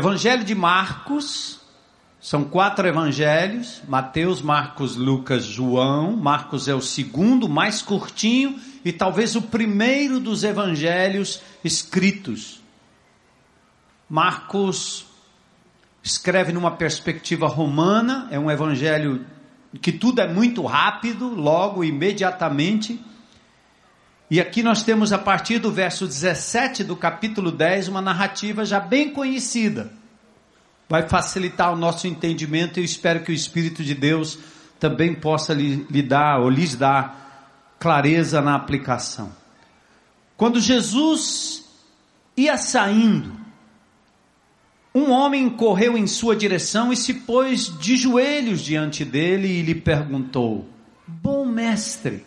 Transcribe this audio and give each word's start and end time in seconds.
Evangelho 0.00 0.44
de 0.44 0.54
Marcos, 0.54 1.60
são 2.18 2.42
quatro 2.42 2.88
evangelhos: 2.88 3.82
Mateus, 3.86 4.40
Marcos, 4.40 4.96
Lucas, 4.96 5.44
João. 5.44 6.16
Marcos 6.16 6.68
é 6.68 6.74
o 6.74 6.80
segundo, 6.80 7.46
mais 7.46 7.82
curtinho 7.82 8.58
e 8.82 8.94
talvez 8.94 9.36
o 9.36 9.42
primeiro 9.42 10.18
dos 10.18 10.42
evangelhos 10.42 11.42
escritos. 11.62 12.62
Marcos 14.08 15.04
escreve 16.02 16.50
numa 16.50 16.70
perspectiva 16.70 17.46
romana, 17.46 18.26
é 18.30 18.38
um 18.38 18.50
evangelho 18.50 19.26
que 19.82 19.92
tudo 19.92 20.22
é 20.22 20.26
muito 20.26 20.64
rápido, 20.64 21.28
logo, 21.28 21.84
imediatamente. 21.84 22.98
E 24.30 24.40
aqui 24.40 24.62
nós 24.62 24.84
temos 24.84 25.12
a 25.12 25.18
partir 25.18 25.58
do 25.58 25.72
verso 25.72 26.06
17 26.06 26.84
do 26.84 26.94
capítulo 26.94 27.50
10 27.50 27.88
uma 27.88 28.00
narrativa 28.00 28.64
já 28.64 28.78
bem 28.78 29.10
conhecida. 29.10 29.90
Vai 30.88 31.08
facilitar 31.08 31.72
o 31.72 31.76
nosso 31.76 32.06
entendimento 32.06 32.78
e 32.78 32.82
eu 32.82 32.84
espero 32.84 33.24
que 33.24 33.32
o 33.32 33.34
Espírito 33.34 33.82
de 33.82 33.92
Deus 33.92 34.38
também 34.78 35.14
possa 35.14 35.52
lhe, 35.52 35.84
lhe 35.90 36.02
dar 36.02 36.38
ou 36.38 36.48
lhes 36.48 36.76
dar 36.76 37.76
clareza 37.80 38.40
na 38.40 38.54
aplicação. 38.54 39.32
Quando 40.36 40.60
Jesus 40.60 41.64
ia 42.36 42.56
saindo, 42.56 43.32
um 44.94 45.10
homem 45.10 45.50
correu 45.50 45.98
em 45.98 46.06
sua 46.06 46.36
direção 46.36 46.92
e 46.92 46.96
se 46.96 47.14
pôs 47.14 47.76
de 47.78 47.96
joelhos 47.96 48.60
diante 48.60 49.04
dele 49.04 49.48
e 49.48 49.62
lhe 49.62 49.74
perguntou: 49.74 50.68
Bom 51.06 51.44
mestre, 51.44 52.24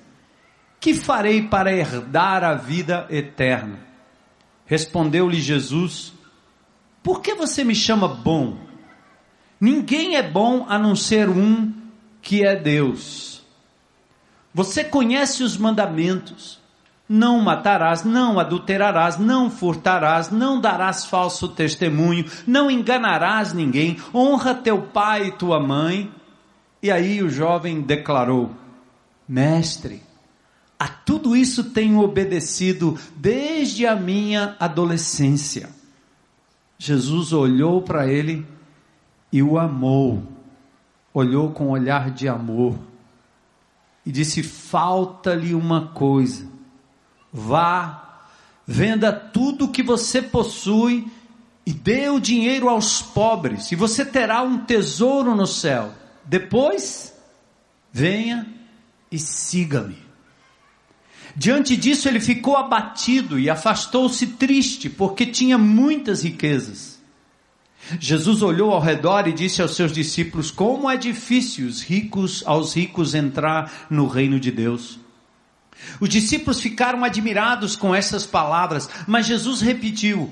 que 0.83 0.93
farei 0.93 1.41
para 1.43 1.71
herdar 1.71 2.43
a 2.43 2.55
vida 2.55 3.07
eterna? 3.09 3.79
Respondeu-lhe 4.65 5.39
Jesus: 5.39 6.11
Por 7.01 7.21
que 7.21 7.33
você 7.33 7.63
me 7.63 7.73
chama 7.73 8.05
bom? 8.05 8.57
Ninguém 9.61 10.17
é 10.17 10.21
bom 10.21 10.65
a 10.67 10.77
não 10.77 10.93
ser 10.93 11.29
um 11.29 11.71
que 12.21 12.45
é 12.45 12.53
Deus. 12.53 13.41
Você 14.53 14.83
conhece 14.83 15.41
os 15.41 15.55
mandamentos: 15.55 16.59
não 17.07 17.39
matarás, 17.39 18.03
não 18.03 18.37
adulterarás, 18.37 19.17
não 19.17 19.49
furtarás, 19.49 20.31
não 20.31 20.59
darás 20.59 21.05
falso 21.05 21.47
testemunho, 21.47 22.25
não 22.45 22.69
enganarás 22.69 23.53
ninguém, 23.53 23.95
honra 24.13 24.53
teu 24.53 24.81
pai 24.81 25.27
e 25.27 25.31
tua 25.31 25.61
mãe. 25.61 26.11
E 26.81 26.91
aí 26.91 27.23
o 27.23 27.29
jovem 27.29 27.79
declarou: 27.79 28.51
Mestre, 29.25 30.03
a 30.83 30.87
tudo 30.89 31.33
isso 31.33 31.63
tenho 31.63 32.01
obedecido 32.01 32.99
desde 33.15 33.87
a 33.87 33.95
minha 33.95 34.57
adolescência. 34.59 35.69
Jesus 36.77 37.31
olhou 37.31 37.81
para 37.81 38.05
ele 38.05 38.45
e 39.31 39.41
o 39.41 39.57
amou, 39.57 40.21
olhou 41.13 41.51
com 41.51 41.67
um 41.67 41.69
olhar 41.69 42.11
de 42.11 42.27
amor 42.27 42.77
e 44.05 44.11
disse: 44.11 44.43
Falta-lhe 44.43 45.55
uma 45.55 45.87
coisa. 45.87 46.45
Vá, 47.31 48.25
venda 48.67 49.13
tudo 49.13 49.63
o 49.63 49.71
que 49.71 49.81
você 49.81 50.21
possui 50.21 51.09
e 51.65 51.71
dê 51.71 52.09
o 52.09 52.19
dinheiro 52.19 52.67
aos 52.67 53.01
pobres, 53.01 53.71
e 53.71 53.75
você 53.77 54.03
terá 54.03 54.41
um 54.41 54.65
tesouro 54.65 55.33
no 55.33 55.47
céu. 55.47 55.93
Depois, 56.25 57.17
venha 57.89 58.45
e 59.09 59.17
siga-me. 59.17 60.02
Diante 61.35 61.75
disso, 61.75 62.07
ele 62.07 62.19
ficou 62.19 62.55
abatido 62.55 63.39
e 63.39 63.49
afastou-se 63.49 64.25
triste, 64.27 64.89
porque 64.89 65.25
tinha 65.25 65.57
muitas 65.57 66.23
riquezas. 66.23 67.01
Jesus 67.99 68.41
olhou 68.41 68.71
ao 68.71 68.79
redor 68.79 69.27
e 69.27 69.33
disse 69.33 69.61
aos 69.61 69.75
seus 69.75 69.91
discípulos: 69.91 70.51
Como 70.51 70.89
é 70.89 70.95
difícil 70.95 71.67
os 71.67 71.81
ricos 71.81 72.43
aos 72.45 72.75
ricos 72.75 73.13
entrar 73.13 73.87
no 73.89 74.07
reino 74.07 74.39
de 74.39 74.51
Deus. 74.51 74.99
Os 75.99 76.07
discípulos 76.07 76.61
ficaram 76.61 77.03
admirados 77.03 77.75
com 77.75 77.93
essas 77.93 78.25
palavras, 78.25 78.89
mas 79.05 79.25
Jesus 79.25 79.59
repetiu: 79.59 80.31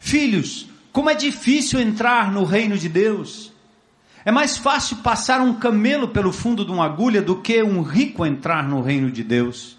Filhos, 0.00 0.66
como 0.92 1.10
é 1.10 1.14
difícil 1.14 1.78
entrar 1.78 2.32
no 2.32 2.44
reino 2.44 2.76
de 2.76 2.88
Deus. 2.88 3.52
É 4.24 4.30
mais 4.30 4.56
fácil 4.56 4.98
passar 4.98 5.40
um 5.40 5.54
camelo 5.54 6.08
pelo 6.08 6.32
fundo 6.32 6.64
de 6.64 6.70
uma 6.70 6.84
agulha 6.84 7.20
do 7.20 7.40
que 7.40 7.60
um 7.62 7.82
rico 7.82 8.24
entrar 8.24 8.68
no 8.68 8.80
reino 8.80 9.10
de 9.10 9.24
Deus. 9.24 9.76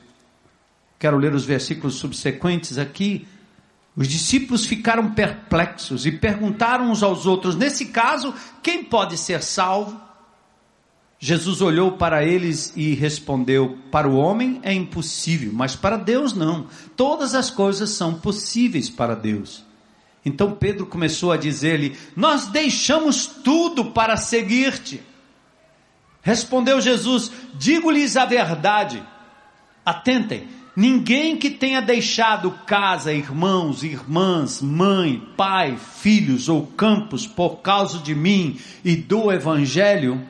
Quero 1.03 1.17
ler 1.17 1.33
os 1.33 1.43
versículos 1.43 1.95
subsequentes 1.95 2.77
aqui. 2.77 3.27
Os 3.93 4.07
discípulos 4.07 4.65
ficaram 4.65 5.11
perplexos 5.11 6.05
e 6.05 6.13
perguntaram 6.13 6.89
uns 6.89 7.03
aos 7.03 7.25
outros: 7.25 7.57
nesse 7.57 7.87
caso, 7.87 8.33
quem 8.61 8.85
pode 8.85 9.17
ser 9.17 9.43
salvo? 9.43 9.99
Jesus 11.19 11.59
olhou 11.59 11.97
para 11.97 12.23
eles 12.23 12.71
e 12.77 12.93
respondeu: 12.93 13.77
Para 13.91 14.07
o 14.07 14.15
homem 14.15 14.61
é 14.63 14.73
impossível, 14.73 15.51
mas 15.51 15.75
para 15.75 15.97
Deus 15.97 16.33
não. 16.33 16.67
Todas 16.95 17.35
as 17.35 17.49
coisas 17.49 17.89
são 17.89 18.13
possíveis 18.13 18.89
para 18.89 19.13
Deus. 19.13 19.61
Então 20.23 20.53
Pedro 20.53 20.85
começou 20.85 21.33
a 21.33 21.37
dizer-lhe: 21.37 21.97
Nós 22.15 22.47
deixamos 22.47 23.25
tudo 23.25 23.91
para 23.91 24.15
seguir-te. 24.15 25.03
Respondeu 26.21 26.79
Jesus: 26.79 27.29
Digo-lhes 27.55 28.15
a 28.15 28.23
verdade. 28.23 29.03
Atentem, 29.85 30.47
Ninguém 30.75 31.37
que 31.37 31.51
tenha 31.51 31.81
deixado 31.81 32.49
casa, 32.65 33.13
irmãos, 33.13 33.83
irmãs, 33.83 34.59
mãe, 34.59 35.21
pai, 35.37 35.77
filhos 35.77 36.49
ou 36.49 36.65
campos 36.65 37.27
por 37.27 37.57
causa 37.57 37.99
de 37.99 38.15
mim 38.15 38.57
e 38.83 38.95
do 38.95 39.31
Evangelho, 39.31 40.27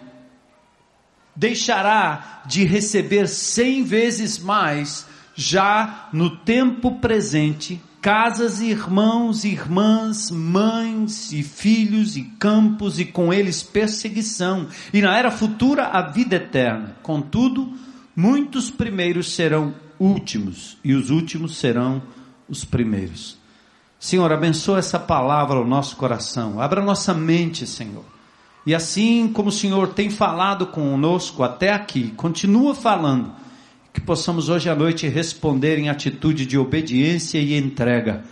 deixará 1.33 2.43
de 2.45 2.65
receber 2.65 3.27
cem 3.27 3.83
vezes 3.83 4.37
mais 4.37 5.07
já 5.33 6.09
no 6.11 6.37
tempo 6.37 6.99
presente 6.99 7.81
casas, 8.03 8.59
irmãos, 8.59 9.45
irmãs, 9.45 10.29
mães 10.29 11.31
e 11.31 11.41
filhos 11.41 12.17
e 12.17 12.23
campos 12.37 12.99
e 12.99 13.05
com 13.05 13.33
eles 13.33 13.63
perseguição 13.63 14.67
e 14.93 15.01
na 15.01 15.17
era 15.17 15.31
futura 15.31 15.85
a 15.85 16.01
vida 16.01 16.35
eterna. 16.35 16.97
Contudo, 17.01 17.71
muitos 18.13 18.69
primeiros 18.69 19.33
serão 19.33 19.73
últimos 20.03 20.77
e 20.83 20.93
os 20.93 21.09
últimos 21.09 21.57
serão 21.57 22.01
os 22.49 22.65
primeiros. 22.65 23.37
Senhor, 23.99 24.31
abençoa 24.33 24.79
essa 24.79 24.99
palavra 24.99 25.57
ao 25.57 25.65
nosso 25.65 25.95
coração, 25.95 26.59
abra 26.59 26.83
nossa 26.83 27.13
mente, 27.13 27.65
Senhor. 27.65 28.03
E 28.65 28.75
assim 28.75 29.29
como 29.29 29.47
o 29.49 29.51
Senhor 29.51 29.93
tem 29.93 30.09
falado 30.09 30.67
conosco 30.67 31.41
até 31.41 31.71
aqui, 31.71 32.11
continua 32.17 32.75
falando, 32.75 33.33
que 33.93 34.01
possamos 34.01 34.49
hoje 34.49 34.69
à 34.69 34.75
noite 34.75 35.07
responder 35.07 35.79
em 35.79 35.87
atitude 35.87 36.45
de 36.45 36.57
obediência 36.57 37.39
e 37.39 37.57
entrega, 37.57 38.23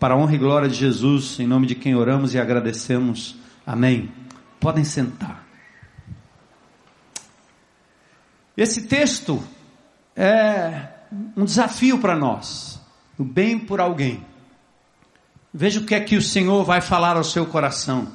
para 0.00 0.14
a 0.14 0.16
honra 0.16 0.34
e 0.34 0.38
glória 0.38 0.68
de 0.68 0.76
Jesus, 0.76 1.38
em 1.40 1.46
nome 1.46 1.66
de 1.66 1.74
quem 1.74 1.94
oramos 1.94 2.32
e 2.32 2.38
agradecemos. 2.38 3.36
Amém. 3.66 4.10
Podem 4.60 4.84
sentar. 4.84 5.46
Esse 8.56 8.82
texto 8.82 9.42
é 10.16 10.97
um 11.36 11.44
desafio 11.44 11.98
para 11.98 12.16
nós. 12.16 12.80
O 13.18 13.24
bem 13.24 13.58
por 13.58 13.80
alguém. 13.80 14.24
Veja 15.52 15.80
o 15.80 15.84
que 15.84 15.94
é 15.94 16.00
que 16.00 16.16
o 16.16 16.22
Senhor 16.22 16.64
vai 16.64 16.80
falar 16.80 17.16
ao 17.16 17.24
seu 17.24 17.46
coração. 17.46 18.08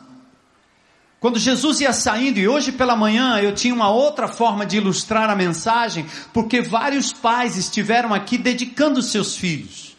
Quando 1.19 1.40
Jesus 1.40 1.80
ia 1.80 1.94
saindo, 1.94 2.38
e 2.38 2.48
hoje 2.48 2.72
pela 2.72 2.95
manhã 2.95 3.40
eu 3.40 3.54
tinha 3.54 3.74
uma 3.74 3.90
outra 3.90 4.28
forma 4.28 4.66
de 4.66 4.78
ilustrar 4.78 5.30
a 5.30 5.36
mensagem, 5.36 6.06
porque 6.34 6.62
vários 6.62 7.13
pais 7.13 7.57
estiveram 7.57 8.13
aqui 8.13 8.38
dedicando 8.38 9.01
seus 9.01 9.36
filhos. 9.36 9.96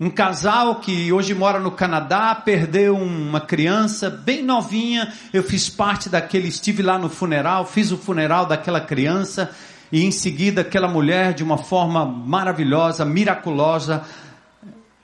Um 0.00 0.10
casal 0.10 0.76
que 0.76 1.12
hoje 1.12 1.34
mora 1.34 1.60
no 1.60 1.70
Canadá 1.70 2.34
perdeu 2.34 2.96
uma 2.96 3.40
criança 3.40 4.10
bem 4.10 4.42
novinha. 4.42 5.12
Eu 5.32 5.42
fiz 5.42 5.68
parte 5.68 6.08
daquele, 6.08 6.48
estive 6.48 6.82
lá 6.82 6.98
no 6.98 7.08
funeral, 7.08 7.64
fiz 7.64 7.92
o 7.92 7.98
funeral 7.98 8.46
daquela 8.46 8.80
criança 8.80 9.54
e 9.92 10.04
em 10.04 10.10
seguida 10.10 10.62
aquela 10.62 10.88
mulher, 10.88 11.34
de 11.34 11.42
uma 11.42 11.58
forma 11.58 12.04
maravilhosa, 12.04 13.04
miraculosa, 13.04 14.04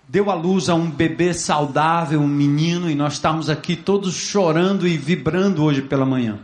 deu 0.08 0.30
à 0.30 0.34
luz 0.34 0.68
a 0.68 0.74
um 0.74 0.90
bebê 0.90 1.32
saudável, 1.32 2.20
um 2.20 2.26
menino, 2.26 2.90
e 2.90 2.94
nós 2.94 3.12
estamos 3.12 3.48
aqui 3.48 3.76
todos 3.76 4.14
chorando 4.14 4.86
e 4.88 4.96
vibrando 4.96 5.62
hoje 5.62 5.82
pela 5.82 6.04
manhã. 6.04 6.40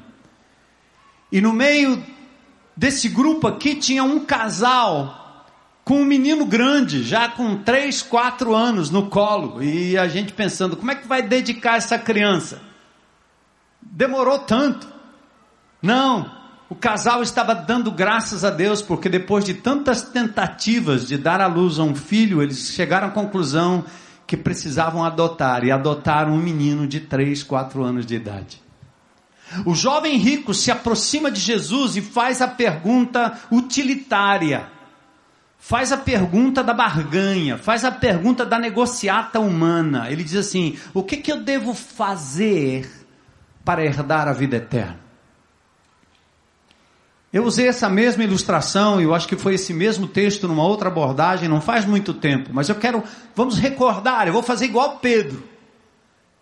E 1.33 1.41
no 1.41 1.53
meio 1.53 2.01
desse 2.77 3.09
grupo 3.09 3.49
aqui 3.49 3.75
tinha 3.75 4.05
um 4.05 4.21
casal 4.21 5.45
com 5.85 6.03
um 6.03 6.05
menino 6.05 6.45
grande, 6.45 7.03
já 7.03 7.29
com 7.29 7.57
3, 7.57 8.03
4 8.03 8.55
anos 8.55 8.91
no 8.91 9.07
colo, 9.07 9.63
e 9.63 9.97
a 9.97 10.07
gente 10.07 10.33
pensando, 10.33 10.77
como 10.77 10.91
é 10.91 10.95
que 10.95 11.07
vai 11.07 11.23
dedicar 11.23 11.77
essa 11.77 11.99
criança? 11.99 12.61
Demorou 13.81 14.41
tanto. 14.41 14.87
Não, 15.81 16.36
o 16.69 16.75
casal 16.75 17.23
estava 17.23 17.55
dando 17.55 17.93
graças 17.93 18.45
a 18.45 18.51
Deus, 18.51 18.83
porque 18.83 19.09
depois 19.09 19.45
de 19.45 19.55
tantas 19.55 20.03
tentativas 20.03 21.07
de 21.07 21.17
dar 21.17 21.41
à 21.41 21.47
luz 21.47 21.79
a 21.79 21.85
um 21.85 21.95
filho, 21.95 22.43
eles 22.43 22.71
chegaram 22.71 23.07
à 23.07 23.11
conclusão 23.11 23.85
que 24.27 24.37
precisavam 24.37 25.05
adotar 25.05 25.65
e 25.65 25.71
adotaram 25.71 26.33
um 26.33 26.43
menino 26.43 26.87
de 26.87 26.99
3, 26.99 27.45
4 27.45 27.85
anos 27.85 28.05
de 28.05 28.17
idade. 28.17 28.61
O 29.65 29.77
jovem 29.77 30.17
rico 30.17 30.53
se 30.53 30.73
aproxima 30.73 31.31
de 31.31 31.41
Jesus 31.41 31.97
e 31.97 32.03
faz 32.03 32.43
a 32.43 32.49
pergunta 32.49 33.39
utilitária, 33.49 34.69
faz 35.57 35.93
a 35.93 35.97
pergunta 35.97 36.65
da 36.65 36.75
barganha, 36.75 37.57
faz 37.57 37.85
a 37.85 37.93
pergunta 37.93 38.45
da 38.45 38.59
negociata 38.59 39.39
humana. 39.39 40.11
Ele 40.11 40.25
diz 40.25 40.35
assim: 40.35 40.77
O 40.93 41.05
que, 41.05 41.19
que 41.19 41.31
eu 41.31 41.45
devo 41.45 41.75
fazer 41.75 42.91
para 43.65 43.85
herdar 43.85 44.27
a 44.27 44.33
vida 44.33 44.57
eterna? 44.57 45.06
Eu 47.37 47.45
usei 47.45 47.69
essa 47.69 47.87
mesma 47.87 48.25
ilustração, 48.25 48.99
e 48.99 49.05
eu 49.05 49.15
acho 49.15 49.29
que 49.29 49.37
foi 49.37 49.57
esse 49.57 49.75
mesmo 49.75 50.09
texto 50.09 50.49
numa 50.49 50.65
outra 50.65 50.89
abordagem, 50.89 51.51
não 51.51 51.61
faz 51.61 51.85
muito 51.85 52.15
tempo, 52.15 52.49
mas 52.51 52.71
eu 52.71 52.77
quero, 52.77 53.05
vamos 53.35 53.59
recordar, 53.59 54.27
eu 54.27 54.33
vou 54.33 54.43
fazer 54.43 54.65
igual 54.65 55.01
Pedro. 55.01 55.47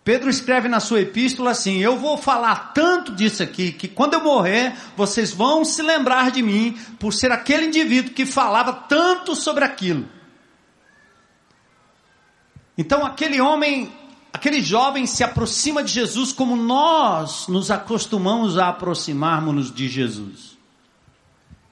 Pedro 0.05 0.29
escreve 0.29 0.69
na 0.69 0.79
sua 0.79 1.01
epístola 1.01 1.51
assim: 1.51 1.79
Eu 1.79 1.97
vou 1.97 2.17
falar 2.17 2.71
tanto 2.73 3.11
disso 3.11 3.43
aqui, 3.43 3.73
que 3.73 3.89
quando 3.89 4.13
eu 4.13 4.23
morrer, 4.23 4.73
vocês 4.95 5.33
vão 5.33 5.65
se 5.65 5.81
lembrar 5.81 6.31
de 6.31 6.41
mim, 6.41 6.77
por 6.97 7.11
ser 7.11 7.29
aquele 7.29 7.65
indivíduo 7.65 8.13
que 8.13 8.25
falava 8.25 8.71
tanto 8.71 9.35
sobre 9.35 9.65
aquilo. 9.65 10.05
Então, 12.77 13.05
aquele 13.05 13.41
homem, 13.41 13.91
aquele 14.31 14.61
jovem 14.61 15.05
se 15.05 15.25
aproxima 15.25 15.83
de 15.83 15.91
Jesus 15.91 16.31
como 16.31 16.55
nós 16.55 17.49
nos 17.49 17.69
acostumamos 17.69 18.57
a 18.57 18.69
aproximarmos 18.69 19.75
de 19.75 19.89
Jesus. 19.89 20.54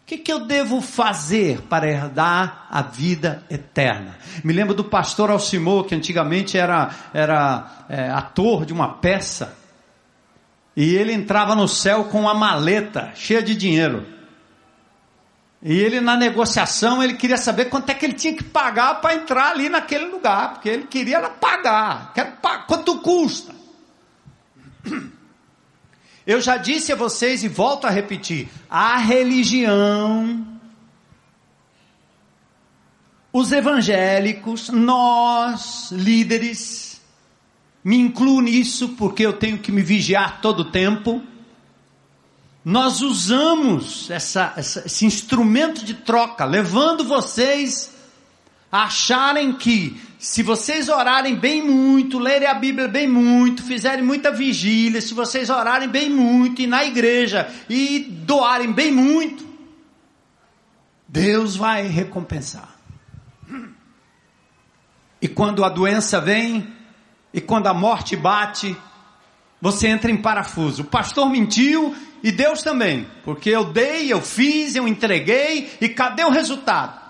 O 0.04 0.06
que, 0.06 0.18
que, 0.18 0.34
eu 0.34 0.42
devo 0.42 0.82
fazer 0.82 1.62
para 1.62 1.90
herdar 1.90 2.68
a 2.70 2.82
vida 2.82 3.42
eterna? 3.50 4.18
Me 4.44 4.52
lembro 4.52 4.74
do 4.74 4.84
pastor 4.84 5.32
Alcimor, 5.32 5.86
que 5.86 5.96
antigamente 5.96 6.58
era, 6.58 6.94
era 7.14 7.86
é, 7.88 8.10
ator 8.10 8.66
de 8.66 8.74
uma 8.74 8.96
peça, 8.96 9.58
e 10.76 10.94
ele 10.96 11.14
entrava 11.14 11.56
no 11.56 11.70
céu 11.70 12.04
com 12.06 12.20
uma 12.20 12.34
maleta 12.34 13.14
cheia 13.16 13.42
de 13.42 13.56
dinheiro. 13.56 14.06
E 15.62 15.80
ele, 15.80 16.02
na 16.02 16.18
negociação, 16.18 17.02
ele 17.02 17.14
queria 17.14 17.38
saber 17.38 17.66
quanto 17.66 17.90
é 17.90 17.94
que 17.94 18.06
ele 18.06 18.14
tinha 18.14 18.36
que 18.36 18.44
pagar 18.44 19.00
para 19.00 19.16
entrar 19.16 19.52
ali 19.52 19.70
naquele 19.70 20.08
lugar, 20.08 20.56
porque 20.56 20.68
ele 20.68 20.88
queria 20.88 21.22
pagar. 21.30 22.12
Quero 22.14 22.34
pagar. 22.34 22.68
Quanto 22.68 23.00
custa? 23.00 23.56
Eu 26.26 26.40
já 26.40 26.58
disse 26.58 26.92
a 26.92 26.96
vocês 26.96 27.44
e 27.44 27.48
volto 27.48 27.86
a 27.86 27.90
repetir: 27.90 28.50
a 28.70 28.98
religião, 28.98 30.48
os 33.32 33.52
evangélicos, 33.52 34.70
nós, 34.70 35.92
líderes, 35.92 37.02
me 37.84 37.98
incluo 37.98 38.42
nisso 38.42 38.90
porque 38.90 39.26
eu 39.26 39.34
tenho 39.34 39.58
que 39.58 39.72
me 39.72 39.82
vigiar 39.82 40.42
todo 40.42 40.62
o 40.62 40.72
tempo. 40.72 41.22
Nós 42.64 43.02
usamos 43.02 44.10
essa, 44.10 44.54
essa, 44.56 44.84
esse 44.86 45.06
instrumento 45.06 45.84
de 45.84 45.96
troca, 45.96 46.46
levando 46.46 47.04
vocês 47.04 47.93
acharem 48.74 49.54
que 49.54 50.02
se 50.18 50.42
vocês 50.42 50.90
orarem 50.90 51.36
bem 51.36 51.62
muito, 51.62 52.18
lerem 52.18 52.48
a 52.48 52.56
Bíblia 52.56 52.88
bem 52.88 53.08
muito, 53.08 53.62
fizerem 53.62 54.04
muita 54.04 54.32
vigília, 54.32 55.00
se 55.00 55.14
vocês 55.14 55.52
orarem 55.52 55.88
bem 55.88 56.10
muito 56.10 56.60
e 56.60 56.66
na 56.66 56.84
igreja 56.84 57.54
e 57.70 58.00
doarem 58.00 58.72
bem 58.72 58.92
muito, 58.92 59.46
Deus 61.08 61.56
vai 61.56 61.86
recompensar. 61.86 62.76
E 65.22 65.28
quando 65.28 65.64
a 65.64 65.70
doença 65.70 66.20
vem, 66.20 66.74
e 67.32 67.40
quando 67.40 67.68
a 67.68 67.76
morte 67.76 68.16
bate, 68.16 68.76
você 69.62 69.88
entra 69.88 70.10
em 70.10 70.18
parafuso. 70.18 70.82
O 70.82 70.86
pastor 70.86 71.30
mentiu 71.30 71.96
e 72.24 72.32
Deus 72.32 72.64
também, 72.64 73.06
porque 73.24 73.52
eu 73.52 73.66
dei, 73.66 74.12
eu 74.12 74.20
fiz, 74.20 74.76
eu 74.76 74.88
entreguei, 74.88 75.78
e 75.80 75.90
cadê 75.90 76.24
o 76.24 76.32
resultado? 76.32 77.03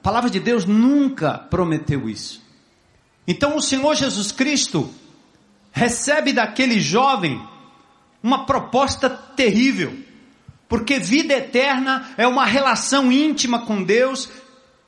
A 0.00 0.02
palavra 0.02 0.30
de 0.30 0.40
Deus 0.40 0.64
nunca 0.64 1.36
prometeu 1.36 2.08
isso. 2.08 2.42
Então 3.26 3.54
o 3.54 3.60
Senhor 3.60 3.94
Jesus 3.94 4.32
Cristo 4.32 4.90
recebe 5.70 6.32
daquele 6.32 6.80
jovem 6.80 7.46
uma 8.22 8.46
proposta 8.46 9.10
terrível, 9.10 9.94
porque 10.66 10.98
vida 10.98 11.34
eterna 11.34 12.08
é 12.16 12.26
uma 12.26 12.46
relação 12.46 13.12
íntima 13.12 13.66
com 13.66 13.82
Deus, 13.82 14.30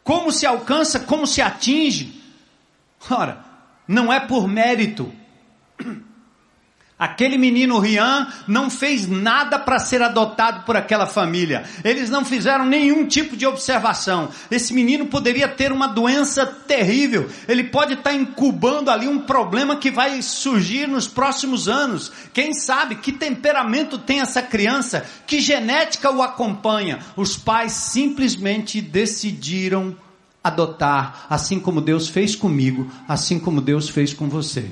como 0.03 0.33
se 0.33 0.47
alcança, 0.47 0.99
como 1.01 1.27
se 1.27 1.43
atinge. 1.43 2.23
Ora, 3.11 3.45
não 3.87 4.11
é 4.11 4.19
por 4.19 4.49
mérito, 4.49 5.13
Aquele 7.03 7.37
menino 7.37 7.81
Rian 7.81 8.29
não 8.47 8.71
fez 8.71 9.09
nada 9.09 9.59
para 9.59 9.81
ser 9.81 10.01
adotado 10.01 10.65
por 10.65 10.77
aquela 10.77 11.05
família. 11.05 11.65
Eles 11.83 12.09
não 12.09 12.25
fizeram 12.25 12.65
nenhum 12.65 13.09
tipo 13.09 13.37
de 13.37 13.45
observação. 13.45 14.29
Esse 14.49 14.73
menino 14.73 15.07
poderia 15.07 15.49
ter 15.49 15.73
uma 15.73 15.89
doença 15.89 16.47
terrível. 16.47 17.29
Ele 17.49 17.65
pode 17.65 17.95
estar 17.95 18.15
incubando 18.15 18.89
ali 18.89 19.09
um 19.09 19.19
problema 19.19 19.75
que 19.75 19.91
vai 19.91 20.23
surgir 20.23 20.87
nos 20.87 21.09
próximos 21.09 21.69
anos. 21.69 22.13
Quem 22.33 22.55
sabe 22.55 22.95
que 22.95 23.11
temperamento 23.11 23.99
tem 23.99 24.21
essa 24.21 24.41
criança? 24.41 25.05
Que 25.27 25.41
genética 25.41 26.09
o 26.09 26.23
acompanha? 26.23 27.01
Os 27.17 27.37
pais 27.37 27.73
simplesmente 27.73 28.81
decidiram 28.81 29.97
adotar, 30.45 31.27
assim 31.29 31.59
como 31.59 31.81
Deus 31.81 32.09
fez 32.09 32.37
comigo, 32.37 32.89
assim 33.09 33.41
como 33.41 33.61
Deus 33.61 33.89
fez 33.89 34.15
com 34.15 34.29
você. 34.29 34.71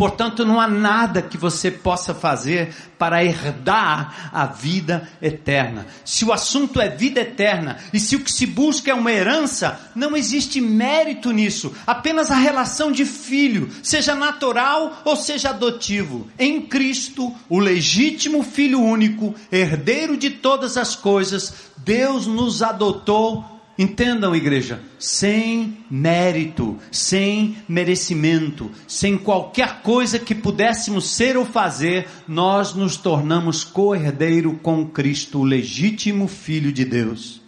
Portanto, 0.00 0.46
não 0.46 0.58
há 0.58 0.66
nada 0.66 1.20
que 1.20 1.36
você 1.36 1.70
possa 1.70 2.14
fazer 2.14 2.74
para 2.98 3.22
herdar 3.22 4.30
a 4.32 4.46
vida 4.46 5.06
eterna. 5.20 5.86
Se 6.06 6.24
o 6.24 6.32
assunto 6.32 6.80
é 6.80 6.88
vida 6.88 7.20
eterna 7.20 7.76
e 7.92 8.00
se 8.00 8.16
o 8.16 8.20
que 8.20 8.32
se 8.32 8.46
busca 8.46 8.90
é 8.90 8.94
uma 8.94 9.12
herança, 9.12 9.78
não 9.94 10.16
existe 10.16 10.58
mérito 10.58 11.32
nisso. 11.32 11.74
Apenas 11.86 12.30
a 12.30 12.36
relação 12.36 12.90
de 12.90 13.04
filho, 13.04 13.68
seja 13.82 14.14
natural 14.14 15.02
ou 15.04 15.16
seja 15.16 15.50
adotivo. 15.50 16.26
Em 16.38 16.62
Cristo, 16.62 17.30
o 17.46 17.58
legítimo 17.58 18.42
Filho 18.42 18.80
único, 18.80 19.34
herdeiro 19.52 20.16
de 20.16 20.30
todas 20.30 20.78
as 20.78 20.96
coisas, 20.96 21.52
Deus 21.76 22.26
nos 22.26 22.62
adotou 22.62 23.59
Entendam, 23.80 24.36
igreja, 24.36 24.78
sem 24.98 25.78
mérito, 25.90 26.76
sem 26.92 27.56
merecimento, 27.66 28.70
sem 28.86 29.16
qualquer 29.16 29.80
coisa 29.80 30.18
que 30.18 30.34
pudéssemos 30.34 31.08
ser 31.08 31.34
ou 31.34 31.46
fazer, 31.46 32.06
nós 32.28 32.74
nos 32.74 32.98
tornamos 32.98 33.64
co-herdeiro 33.64 34.52
com 34.62 34.84
Cristo, 34.84 35.38
o 35.38 35.44
legítimo 35.44 36.28
Filho 36.28 36.70
de 36.70 36.84
Deus. 36.84 37.40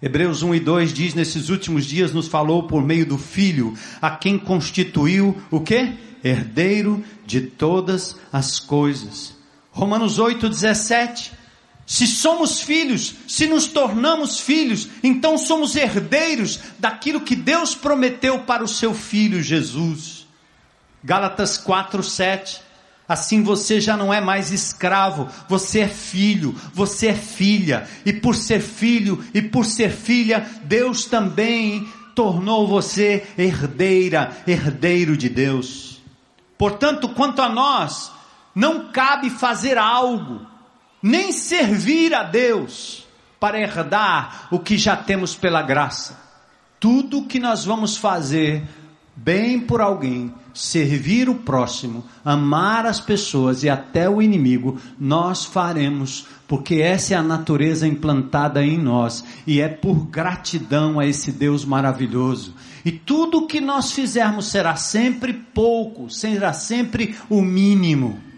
Hebreus 0.00 0.44
1 0.44 0.54
e 0.54 0.60
2 0.60 0.94
diz: 0.94 1.14
Nesses 1.14 1.48
últimos 1.48 1.86
dias 1.86 2.12
nos 2.12 2.28
falou 2.28 2.68
por 2.68 2.80
meio 2.80 3.04
do 3.04 3.18
Filho, 3.18 3.74
a 4.00 4.12
quem 4.12 4.38
constituiu 4.38 5.36
o 5.50 5.58
que? 5.58 5.92
Herdeiro 6.22 7.02
de 7.26 7.40
todas 7.40 8.14
as 8.32 8.60
coisas. 8.60 9.34
Romanos 9.72 10.20
8, 10.20 10.48
17 10.48 11.41
se 11.92 12.06
somos 12.06 12.62
filhos, 12.62 13.14
se 13.28 13.46
nos 13.46 13.66
tornamos 13.66 14.40
filhos, 14.40 14.88
então 15.02 15.36
somos 15.36 15.76
herdeiros 15.76 16.58
daquilo 16.78 17.20
que 17.20 17.36
Deus 17.36 17.74
prometeu 17.74 18.38
para 18.44 18.64
o 18.64 18.66
seu 18.66 18.94
filho 18.94 19.42
Jesus. 19.42 20.26
Gálatas 21.04 21.58
4, 21.58 22.02
7. 22.02 22.62
Assim 23.06 23.42
você 23.42 23.78
já 23.78 23.94
não 23.94 24.10
é 24.10 24.22
mais 24.22 24.50
escravo, 24.50 25.28
você 25.46 25.80
é 25.80 25.88
filho, 25.88 26.56
você 26.72 27.08
é 27.08 27.14
filha, 27.14 27.86
e 28.06 28.12
por 28.14 28.34
ser 28.34 28.62
filho 28.62 29.22
e 29.34 29.42
por 29.42 29.66
ser 29.66 29.92
filha, 29.92 30.50
Deus 30.64 31.04
também 31.04 31.86
tornou 32.14 32.66
você 32.66 33.26
herdeira, 33.36 34.34
herdeiro 34.46 35.14
de 35.14 35.28
Deus. 35.28 36.00
Portanto, 36.56 37.10
quanto 37.10 37.42
a 37.42 37.50
nós, 37.50 38.10
não 38.54 38.90
cabe 38.90 39.28
fazer 39.28 39.76
algo 39.76 40.51
nem 41.02 41.32
servir 41.32 42.14
a 42.14 42.22
Deus 42.22 43.06
para 43.40 43.60
herdar 43.60 44.46
o 44.52 44.58
que 44.58 44.78
já 44.78 44.96
temos 44.96 45.34
pela 45.34 45.62
graça. 45.62 46.20
Tudo 46.78 47.24
que 47.24 47.40
nós 47.40 47.64
vamos 47.64 47.96
fazer 47.96 48.62
bem 49.16 49.60
por 49.60 49.80
alguém, 49.80 50.32
servir 50.54 51.28
o 51.28 51.34
próximo, 51.34 52.04
amar 52.24 52.86
as 52.86 53.00
pessoas 53.00 53.62
e 53.62 53.68
até 53.68 54.08
o 54.08 54.22
inimigo, 54.22 54.80
nós 54.98 55.44
faremos, 55.44 56.26
porque 56.46 56.76
essa 56.76 57.14
é 57.14 57.16
a 57.16 57.22
natureza 57.22 57.86
implantada 57.86 58.64
em 58.64 58.78
nós 58.78 59.24
e 59.46 59.60
é 59.60 59.68
por 59.68 60.06
gratidão 60.06 60.98
a 60.98 61.06
esse 61.06 61.32
Deus 61.32 61.64
maravilhoso. 61.64 62.54
E 62.84 62.92
tudo 62.92 63.46
que 63.46 63.60
nós 63.60 63.92
fizermos 63.92 64.46
será 64.46 64.76
sempre 64.76 65.32
pouco, 65.32 66.10
será 66.10 66.52
sempre 66.52 67.16
o 67.28 67.40
mínimo. 67.42 68.31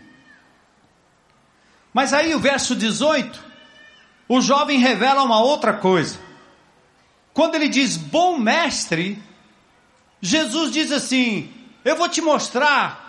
Mas 1.94 2.12
aí 2.12 2.34
o 2.34 2.40
verso 2.40 2.74
18, 2.74 3.40
o 4.28 4.40
jovem 4.40 4.80
revela 4.80 5.22
uma 5.22 5.40
outra 5.40 5.72
coisa. 5.72 6.18
quando 7.32 7.54
ele 7.54 7.68
diz 7.68 7.96
bom 7.96 8.36
mestre, 8.36 9.22
Jesus 10.20 10.72
diz 10.72 10.90
assim: 10.90 11.52
Eu 11.84 11.94
vou 11.96 12.08
te 12.08 12.20
mostrar 12.20 13.04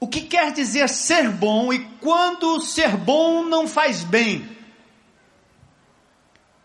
o 0.00 0.08
que 0.08 0.22
quer 0.22 0.52
dizer 0.52 0.88
ser 0.88 1.28
bom 1.30 1.72
e 1.72 1.80
quando 2.00 2.60
ser 2.60 2.96
bom 2.96 3.44
não 3.44 3.68
faz 3.68 4.02
bem. 4.02 4.48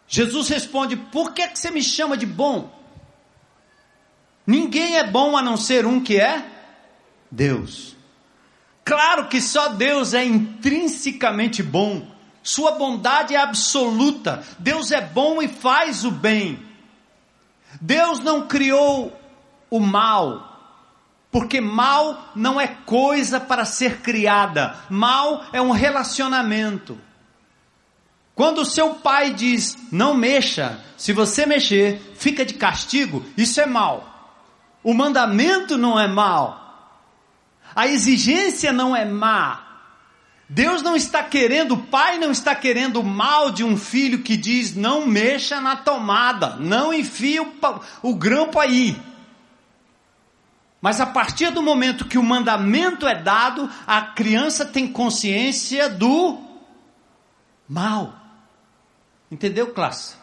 Jesus 0.08 0.48
responde: 0.48 0.96
Por 0.96 1.34
que, 1.34 1.48
que 1.48 1.60
você 1.60 1.70
me 1.70 1.84
chama 1.84 2.16
de 2.16 2.26
bom? 2.26 2.72
Ninguém 4.48 4.98
é 4.98 5.04
bom 5.04 5.36
a 5.36 5.42
não 5.42 5.58
ser 5.58 5.86
um 5.86 6.02
que 6.02 6.20
é 6.20 6.46
Deus. 7.32 7.93
Claro 8.84 9.28
que 9.28 9.40
só 9.40 9.70
Deus 9.70 10.14
é 10.14 10.24
intrinsecamente 10.24 11.64
bom. 11.64 12.08
Sua 12.42 12.72
bondade 12.74 13.34
é 13.34 13.40
absoluta. 13.40 14.44
Deus 14.60 14.92
é 14.92 15.00
bom 15.00 15.42
e 15.42 15.48
faz 15.48 16.04
o 16.04 16.12
bem. 16.12 16.60
Deus 17.80 18.20
não 18.20 18.48
criou 18.48 19.18
o 19.70 19.80
mal, 19.80 20.54
porque 21.32 21.60
mal 21.60 22.32
não 22.36 22.62
é 22.62 22.68
coisa 22.68 23.40
para 23.40 23.66
ser 23.66 24.02
criada, 24.02 24.76
mal 24.90 25.46
é 25.52 25.60
um 25.60 25.72
relacionamento. 25.72 27.00
Quando 28.36 28.60
o 28.60 28.66
seu 28.66 28.96
pai 28.96 29.34
diz, 29.34 29.76
não 29.92 30.14
mexa, 30.14 30.80
se 30.98 31.12
você 31.12 31.46
mexer, 31.46 32.14
fica 32.16 32.46
de 32.46 32.54
castigo, 32.54 33.26
isso 33.36 33.60
é 33.60 33.66
mal. 33.66 34.40
O 34.84 34.94
mandamento 34.94 35.78
não 35.78 36.00
é 36.00 36.08
mal. 36.08 36.63
A 37.76 37.88
exigência 37.88 38.72
não 38.72 38.96
é 38.96 39.06
má. 39.06 39.74
Deus 40.48 40.82
não 40.82 40.96
está 40.96 41.24
querendo, 41.24 41.74
o 41.74 41.84
pai 41.84 42.20
não 42.20 42.30
está 42.30 42.54
querendo 42.54 43.00
o 43.00 43.04
mal 43.04 43.50
de 43.50 43.64
um 43.64 43.76
filho 43.76 44.22
que 44.22 44.38
diz: 44.38 44.76
não 44.76 45.06
mexa 45.06 45.60
na 45.60 45.76
tomada, 45.76 46.58
não 46.58 46.94
enfie 46.94 47.40
o, 47.40 47.54
o 48.02 48.14
grampo 48.14 48.60
aí. 48.60 48.96
Mas 50.82 51.00
a 51.00 51.06
partir 51.06 51.50
do 51.50 51.64
momento 51.64 52.06
que 52.06 52.18
o 52.18 52.24
mandamento 52.24 53.08
é 53.08 53.16
dado, 53.16 53.72
a 53.88 54.02
criança 54.02 54.66
tem 54.66 54.86
consciência 54.86 55.90
do 55.90 56.38
mal. 57.68 58.14
Entendeu, 59.32 59.74
classe? 59.74 60.23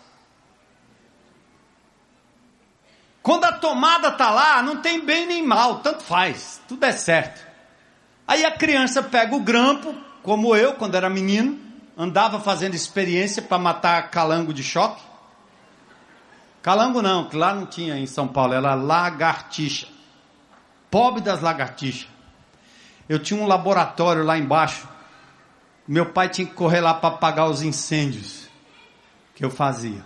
Quando 3.30 3.44
a 3.44 3.52
tomada 3.52 4.08
está 4.08 4.28
lá, 4.28 4.60
não 4.60 4.78
tem 4.78 5.06
bem 5.06 5.24
nem 5.24 5.40
mal, 5.40 5.78
tanto 5.78 6.02
faz, 6.02 6.60
tudo 6.66 6.84
é 6.84 6.90
certo. 6.90 7.40
Aí 8.26 8.44
a 8.44 8.50
criança 8.50 9.04
pega 9.04 9.36
o 9.36 9.38
grampo, 9.38 9.94
como 10.20 10.56
eu, 10.56 10.74
quando 10.74 10.96
era 10.96 11.08
menino, 11.08 11.56
andava 11.96 12.40
fazendo 12.40 12.74
experiência 12.74 13.40
para 13.40 13.56
matar 13.56 14.10
calango 14.10 14.52
de 14.52 14.64
choque. 14.64 15.00
Calango 16.60 17.00
não, 17.00 17.28
que 17.28 17.36
lá 17.36 17.54
não 17.54 17.66
tinha 17.66 17.96
em 17.96 18.04
São 18.04 18.26
Paulo, 18.26 18.52
era 18.52 18.74
lagartixa. 18.74 19.86
Pobre 20.90 21.20
das 21.20 21.40
lagartixas. 21.40 22.08
Eu 23.08 23.20
tinha 23.20 23.40
um 23.40 23.46
laboratório 23.46 24.24
lá 24.24 24.36
embaixo. 24.36 24.88
Meu 25.86 26.06
pai 26.06 26.28
tinha 26.30 26.48
que 26.48 26.54
correr 26.54 26.80
lá 26.80 26.94
para 26.94 27.14
apagar 27.14 27.48
os 27.48 27.62
incêndios 27.62 28.48
que 29.36 29.44
eu 29.44 29.50
fazia. 29.50 30.04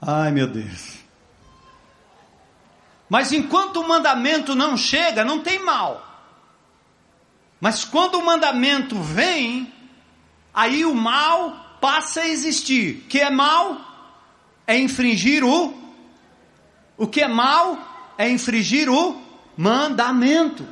Ai, 0.00 0.30
meu 0.30 0.46
Deus. 0.46 0.98
Mas 3.08 3.32
enquanto 3.32 3.80
o 3.80 3.88
mandamento 3.88 4.54
não 4.54 4.76
chega, 4.76 5.24
não 5.24 5.40
tem 5.40 5.58
mal. 5.58 6.06
Mas 7.60 7.84
quando 7.84 8.14
o 8.14 8.24
mandamento 8.24 8.98
vem, 9.00 9.72
aí 10.54 10.84
o 10.84 10.94
mal 10.94 11.78
passa 11.80 12.22
a 12.22 12.28
existir. 12.28 13.06
Que 13.08 13.20
é 13.20 13.30
mal? 13.30 13.78
É 14.66 14.78
infringir 14.78 15.44
o 15.44 15.80
o 17.00 17.06
que 17.06 17.22
é 17.22 17.28
mal 17.28 18.12
é 18.18 18.28
infringir 18.28 18.90
o 18.90 19.18
mandamento. 19.56 20.68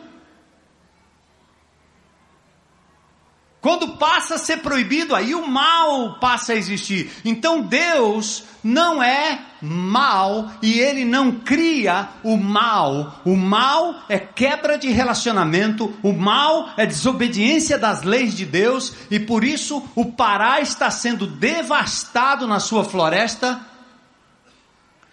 Quando 3.60 3.96
passa 3.96 4.36
a 4.36 4.38
ser 4.38 4.58
proibido, 4.58 5.14
aí 5.14 5.34
o 5.34 5.46
mal 5.46 6.18
passa 6.20 6.52
a 6.52 6.56
existir. 6.56 7.10
Então 7.24 7.60
Deus 7.60 8.44
não 8.62 9.02
é 9.02 9.40
mal 9.60 10.52
e 10.62 10.78
ele 10.78 11.04
não 11.04 11.32
cria 11.32 12.08
o 12.22 12.36
mal. 12.36 13.20
O 13.24 13.36
mal 13.36 14.02
é 14.08 14.18
quebra 14.18 14.78
de 14.78 14.88
relacionamento, 14.90 15.92
o 16.04 16.12
mal 16.12 16.70
é 16.76 16.86
desobediência 16.86 17.76
das 17.76 18.04
leis 18.04 18.34
de 18.34 18.46
Deus 18.46 18.94
e 19.10 19.18
por 19.18 19.42
isso 19.42 19.82
o 19.96 20.12
Pará 20.12 20.60
está 20.60 20.88
sendo 20.90 21.26
devastado 21.26 22.46
na 22.46 22.60
sua 22.60 22.84
floresta 22.84 23.60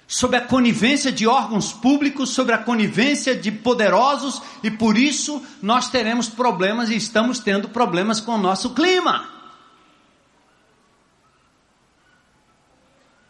sob 0.07 0.35
a 0.37 0.41
conivência 0.41 1.11
de 1.11 1.27
órgãos 1.27 1.73
públicos, 1.73 2.29
sobre 2.29 2.53
a 2.53 2.57
conivência 2.57 3.35
de 3.35 3.51
poderosos, 3.51 4.41
e 4.61 4.69
por 4.69 4.97
isso 4.97 5.43
nós 5.61 5.89
teremos 5.89 6.29
problemas 6.29 6.89
e 6.89 6.95
estamos 6.95 7.39
tendo 7.39 7.69
problemas 7.69 8.19
com 8.19 8.35
o 8.35 8.39
nosso 8.39 8.73
clima. 8.73 9.29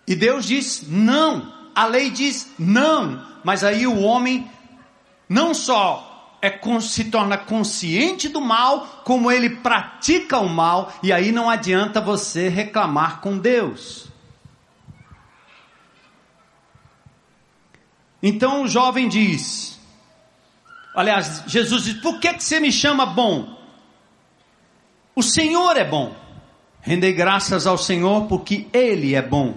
E 0.07 0.15
Deus 0.15 0.45
diz 0.45 0.83
não, 0.87 1.51
a 1.73 1.85
lei 1.85 2.09
diz 2.09 2.53
não, 2.59 3.25
mas 3.43 3.63
aí 3.63 3.87
o 3.87 3.99
homem 4.01 4.49
não 5.27 5.53
só 5.53 6.37
é, 6.41 6.59
se 6.79 7.05
torna 7.05 7.37
consciente 7.37 8.29
do 8.29 8.39
mal, 8.39 9.01
como 9.03 9.31
ele 9.31 9.49
pratica 9.49 10.37
o 10.37 10.47
mal, 10.47 10.93
e 11.01 11.11
aí 11.11 11.31
não 11.31 11.49
adianta 11.49 11.99
você 11.99 12.49
reclamar 12.49 13.19
com 13.19 13.37
Deus. 13.37 14.07
Então 18.27 18.63
o 18.63 18.67
jovem 18.67 19.07
diz: 19.07 19.79
Aliás, 20.95 21.43
Jesus 21.45 21.83
diz: 21.83 21.93
Por 21.93 22.19
que, 22.19 22.33
que 22.33 22.43
você 22.43 22.59
me 22.59 22.71
chama 22.71 23.05
bom? 23.05 23.55
O 25.15 25.21
Senhor 25.21 25.77
é 25.77 25.85
bom. 25.85 26.11
Rendei 26.81 27.13
graças 27.13 27.67
ao 27.67 27.77
Senhor 27.77 28.25
porque 28.25 28.65
Ele 28.73 29.13
é 29.13 29.21
bom. 29.21 29.53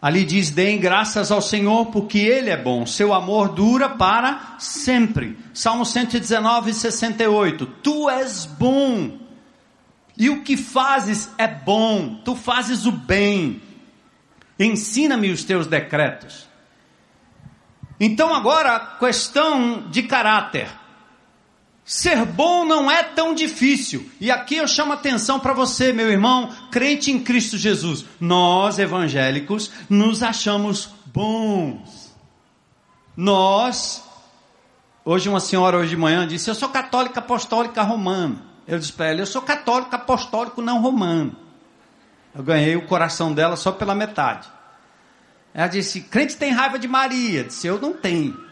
Ali 0.00 0.24
diz: 0.24 0.50
Deem 0.50 0.78
graças 0.78 1.32
ao 1.32 1.42
Senhor 1.42 1.86
porque 1.86 2.18
Ele 2.18 2.50
é 2.50 2.56
bom. 2.56 2.86
Seu 2.86 3.12
amor 3.12 3.48
dura 3.48 3.88
para 3.88 4.54
sempre. 4.60 5.36
Salmo 5.52 5.84
119, 5.84 6.72
68. 6.72 7.66
Tu 7.82 8.08
és 8.08 8.46
bom. 8.46 9.18
E 10.16 10.30
o 10.30 10.44
que 10.44 10.56
fazes 10.56 11.28
é 11.36 11.48
bom. 11.48 12.20
Tu 12.24 12.36
fazes 12.36 12.86
o 12.86 12.92
bem. 12.92 13.60
Ensina-me 14.58 15.30
os 15.30 15.44
teus 15.44 15.66
decretos. 15.66 16.48
Então 17.98 18.34
agora 18.34 18.96
questão 18.98 19.88
de 19.90 20.02
caráter. 20.02 20.68
Ser 21.84 22.24
bom 22.24 22.64
não 22.64 22.90
é 22.90 23.02
tão 23.02 23.34
difícil. 23.34 24.10
E 24.18 24.30
aqui 24.30 24.56
eu 24.56 24.66
chamo 24.66 24.94
atenção 24.94 25.38
para 25.38 25.52
você, 25.52 25.92
meu 25.92 26.10
irmão, 26.10 26.50
crente 26.70 27.10
em 27.10 27.22
Cristo 27.22 27.58
Jesus. 27.58 28.06
Nós, 28.18 28.78
evangélicos, 28.78 29.70
nos 29.88 30.22
achamos 30.22 30.88
bons. 31.06 32.14
Nós, 33.14 34.02
hoje 35.04 35.28
uma 35.28 35.40
senhora 35.40 35.76
hoje 35.76 35.90
de 35.90 35.96
manhã 35.96 36.26
disse: 36.26 36.48
"Eu 36.48 36.54
sou 36.54 36.70
católica 36.70 37.20
apostólica 37.20 37.82
romana". 37.82 38.42
Eu 38.66 38.78
disse 38.78 38.92
para 38.92 39.08
ela: 39.08 39.20
"Eu 39.20 39.26
sou 39.26 39.42
católico 39.42 39.94
apostólico 39.94 40.62
não 40.62 40.80
romano". 40.80 41.43
Eu 42.34 42.42
ganhei 42.42 42.74
o 42.74 42.86
coração 42.86 43.32
dela 43.32 43.56
só 43.56 43.70
pela 43.70 43.94
metade. 43.94 44.48
Ela 45.54 45.68
disse: 45.68 46.00
crente 46.00 46.36
tem 46.36 46.50
raiva 46.50 46.78
de 46.78 46.88
Maria. 46.88 47.40
Eu 47.40 47.44
disse: 47.44 47.66
eu 47.66 47.80
não 47.80 47.92
tenho. 47.92 48.42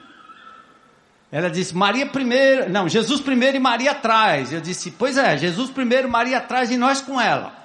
Ela 1.33 1.51
disse: 1.51 1.75
Maria 1.75 2.07
primeiro, 2.07 2.71
não, 2.71 2.89
Jesus 2.89 3.21
primeiro 3.21 3.57
e 3.57 3.61
Maria 3.61 3.91
atrás. 3.91 4.53
Eu 4.53 4.61
disse: 4.61 4.93
pois 4.93 5.17
é, 5.17 5.37
Jesus 5.37 5.71
primeiro, 5.71 6.09
Maria 6.09 6.39
atrás 6.39 6.71
e 6.71 6.77
nós 6.77 7.01
com 7.01 7.21
ela. 7.21 7.61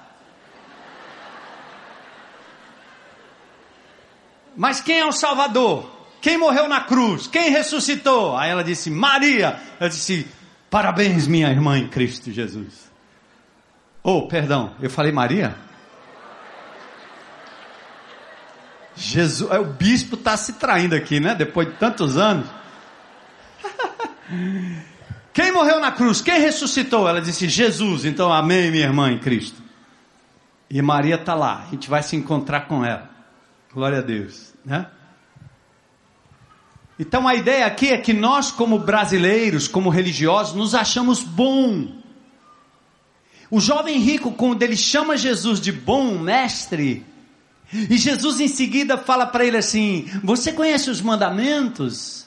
Mas 4.56 4.80
quem 4.80 4.98
é 4.98 5.06
o 5.06 5.12
Salvador? 5.12 5.88
Quem 6.20 6.36
morreu 6.36 6.68
na 6.68 6.80
cruz? 6.80 7.28
Quem 7.28 7.50
ressuscitou? 7.50 8.36
Aí 8.36 8.50
ela 8.50 8.64
disse: 8.64 8.90
Maria. 8.90 9.60
Eu 9.78 9.88
disse: 9.88 10.26
parabéns, 10.68 11.28
minha 11.28 11.48
irmã 11.48 11.78
em 11.78 11.86
Cristo 11.86 12.32
Jesus. 12.32 12.90
Oh, 14.02 14.26
perdão, 14.26 14.74
eu 14.80 14.90
falei 14.90 15.12
Maria? 15.12 15.67
Jesus, 18.98 19.48
o 19.50 19.64
bispo 19.64 20.16
está 20.16 20.36
se 20.36 20.54
traindo 20.54 20.94
aqui, 20.94 21.20
né? 21.20 21.34
Depois 21.34 21.68
de 21.68 21.74
tantos 21.74 22.16
anos. 22.16 22.48
Quem 25.32 25.52
morreu 25.52 25.78
na 25.78 25.92
cruz? 25.92 26.20
Quem 26.20 26.40
ressuscitou? 26.40 27.08
Ela 27.08 27.20
disse 27.20 27.48
Jesus. 27.48 28.04
Então, 28.04 28.32
amém, 28.32 28.72
minha 28.72 28.84
irmã 28.84 29.10
em 29.10 29.18
Cristo. 29.18 29.62
E 30.68 30.82
Maria 30.82 31.14
está 31.14 31.34
lá. 31.34 31.64
A 31.66 31.70
gente 31.70 31.88
vai 31.88 32.02
se 32.02 32.16
encontrar 32.16 32.62
com 32.62 32.84
ela. 32.84 33.08
Glória 33.72 33.98
a 33.98 34.02
Deus, 34.02 34.52
né? 34.64 34.86
Então 36.98 37.28
a 37.28 37.34
ideia 37.36 37.64
aqui 37.64 37.90
é 37.90 37.98
que 37.98 38.12
nós, 38.12 38.50
como 38.50 38.80
brasileiros, 38.80 39.68
como 39.68 39.88
religiosos, 39.88 40.54
nos 40.54 40.74
achamos 40.74 41.22
bom. 41.22 41.92
O 43.48 43.60
jovem 43.60 43.98
rico, 43.98 44.32
quando 44.32 44.62
ele 44.62 44.76
chama 44.76 45.16
Jesus 45.16 45.60
de 45.60 45.70
bom 45.70 46.18
mestre, 46.18 47.06
e 47.72 47.98
Jesus 47.98 48.40
em 48.40 48.48
seguida 48.48 48.96
fala 48.96 49.26
para 49.26 49.44
ele 49.44 49.56
assim: 49.56 50.10
Você 50.22 50.52
conhece 50.52 50.90
os 50.90 51.00
mandamentos? 51.00 52.26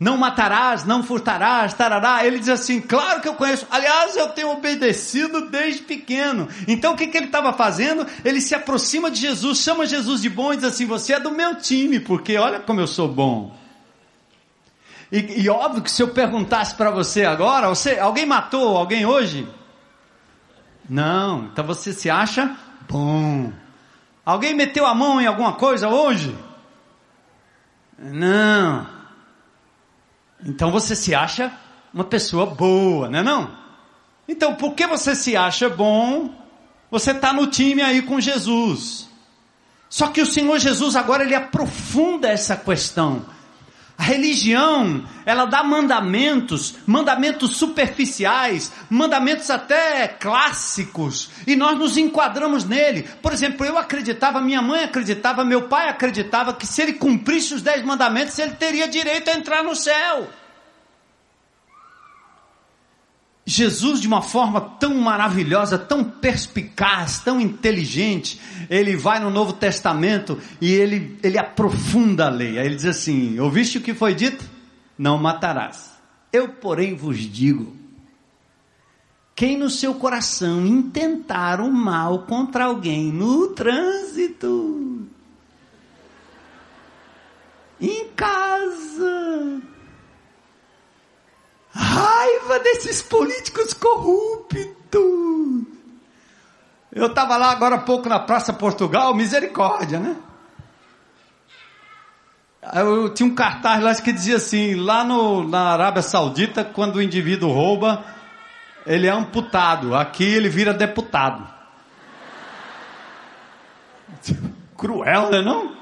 Não 0.00 0.16
matarás, 0.16 0.84
não 0.84 1.02
furtarás, 1.02 1.74
tarará. 1.74 2.24
Ele 2.24 2.38
diz 2.38 2.48
assim: 2.48 2.80
Claro 2.80 3.20
que 3.20 3.28
eu 3.28 3.34
conheço. 3.34 3.66
Aliás, 3.70 4.14
eu 4.16 4.28
tenho 4.28 4.50
obedecido 4.50 5.48
desde 5.48 5.82
pequeno. 5.82 6.48
Então 6.68 6.92
o 6.92 6.96
que, 6.96 7.08
que 7.08 7.16
ele 7.16 7.26
estava 7.26 7.52
fazendo? 7.52 8.06
Ele 8.24 8.40
se 8.40 8.54
aproxima 8.54 9.10
de 9.10 9.20
Jesus, 9.20 9.58
chama 9.58 9.86
Jesus 9.86 10.20
de 10.22 10.28
bom 10.28 10.52
e 10.52 10.56
diz 10.56 10.66
assim: 10.66 10.86
Você 10.86 11.14
é 11.14 11.20
do 11.20 11.32
meu 11.32 11.56
time, 11.56 11.98
porque 11.98 12.36
olha 12.36 12.60
como 12.60 12.80
eu 12.80 12.86
sou 12.86 13.08
bom. 13.08 13.56
E, 15.10 15.42
e 15.42 15.48
óbvio 15.48 15.82
que 15.82 15.90
se 15.90 16.02
eu 16.02 16.08
perguntasse 16.08 16.74
para 16.74 16.90
você 16.90 17.24
agora, 17.24 17.68
você, 17.68 17.98
alguém 17.98 18.26
matou 18.26 18.76
alguém 18.76 19.06
hoje? 19.06 19.48
Não, 20.88 21.46
então 21.46 21.64
você 21.64 21.92
se 21.92 22.08
acha 22.08 22.54
bom. 22.88 23.52
Alguém 24.28 24.52
meteu 24.52 24.84
a 24.84 24.94
mão 24.94 25.18
em 25.18 25.26
alguma 25.26 25.54
coisa 25.54 25.88
hoje? 25.88 26.36
Não. 27.98 28.86
Então 30.44 30.70
você 30.70 30.94
se 30.94 31.14
acha 31.14 31.50
uma 31.94 32.04
pessoa 32.04 32.44
boa, 32.44 33.08
não 33.08 33.20
é 33.20 33.22
não? 33.22 33.56
Então, 34.28 34.54
por 34.54 34.74
que 34.74 34.86
você 34.86 35.14
se 35.14 35.34
acha 35.34 35.70
bom? 35.70 36.30
Você 36.90 37.12
está 37.12 37.32
no 37.32 37.46
time 37.46 37.80
aí 37.80 38.02
com 38.02 38.20
Jesus. 38.20 39.08
Só 39.88 40.08
que 40.08 40.20
o 40.20 40.26
Senhor 40.26 40.58
Jesus 40.58 40.94
agora 40.94 41.24
ele 41.24 41.34
aprofunda 41.34 42.28
essa 42.28 42.54
questão. 42.54 43.24
A 43.98 44.04
religião, 44.04 45.04
ela 45.26 45.44
dá 45.44 45.64
mandamentos, 45.64 46.76
mandamentos 46.86 47.56
superficiais, 47.56 48.72
mandamentos 48.88 49.50
até 49.50 50.06
clássicos, 50.06 51.28
e 51.44 51.56
nós 51.56 51.76
nos 51.76 51.96
enquadramos 51.96 52.64
nele. 52.64 53.08
Por 53.20 53.32
exemplo, 53.32 53.66
eu 53.66 53.76
acreditava, 53.76 54.40
minha 54.40 54.62
mãe 54.62 54.84
acreditava, 54.84 55.44
meu 55.44 55.62
pai 55.62 55.88
acreditava 55.88 56.54
que 56.54 56.64
se 56.64 56.80
ele 56.80 56.92
cumprisse 56.92 57.54
os 57.54 57.60
dez 57.60 57.84
mandamentos, 57.84 58.38
ele 58.38 58.52
teria 58.52 58.86
direito 58.86 59.30
a 59.30 59.34
entrar 59.34 59.64
no 59.64 59.74
céu. 59.74 60.28
Jesus, 63.48 63.98
de 63.98 64.06
uma 64.06 64.20
forma 64.20 64.60
tão 64.60 64.94
maravilhosa, 64.96 65.78
tão 65.78 66.04
perspicaz, 66.04 67.20
tão 67.20 67.40
inteligente, 67.40 68.38
ele 68.68 68.94
vai 68.94 69.18
no 69.18 69.30
Novo 69.30 69.54
Testamento 69.54 70.38
e 70.60 70.70
ele, 70.70 71.18
ele 71.22 71.38
aprofunda 71.38 72.26
a 72.26 72.30
lei. 72.30 72.58
Aí 72.58 72.66
ele 72.66 72.76
diz 72.76 72.84
assim: 72.84 73.40
Ouviste 73.40 73.78
o 73.78 73.80
que 73.80 73.94
foi 73.94 74.14
dito? 74.14 74.44
Não 74.98 75.16
matarás. 75.16 75.92
Eu, 76.30 76.50
porém, 76.50 76.94
vos 76.94 77.16
digo: 77.18 77.74
quem 79.34 79.56
no 79.56 79.70
seu 79.70 79.94
coração 79.94 80.66
intentar 80.66 81.58
o 81.58 81.72
mal 81.72 82.24
contra 82.24 82.66
alguém 82.66 83.10
no 83.10 83.48
trânsito, 83.54 85.06
em 87.80 88.08
casa, 88.14 89.47
Desses 92.62 93.02
políticos 93.02 93.72
corruptos. 93.74 94.68
Eu 96.92 97.06
estava 97.06 97.36
lá 97.36 97.50
agora 97.50 97.76
há 97.76 97.80
pouco 97.80 98.08
na 98.08 98.18
Praça 98.18 98.52
Portugal, 98.52 99.14
misericórdia, 99.14 100.00
né? 100.00 100.16
Eu 102.74 103.08
tinha 103.14 103.28
um 103.28 103.34
cartaz 103.34 103.82
lá 103.82 103.94
que 103.94 104.12
dizia 104.12 104.36
assim: 104.36 104.74
lá 104.74 105.04
no, 105.04 105.46
na 105.48 105.72
Arábia 105.72 106.02
Saudita, 106.02 106.64
quando 106.64 106.96
o 106.96 107.02
indivíduo 107.02 107.52
rouba, 107.52 108.04
ele 108.84 109.06
é 109.06 109.10
amputado. 109.10 109.94
Aqui 109.94 110.24
ele 110.24 110.48
vira 110.48 110.74
deputado. 110.74 111.46
Cruel, 114.76 115.30
né? 115.30 115.40
Não? 115.40 115.76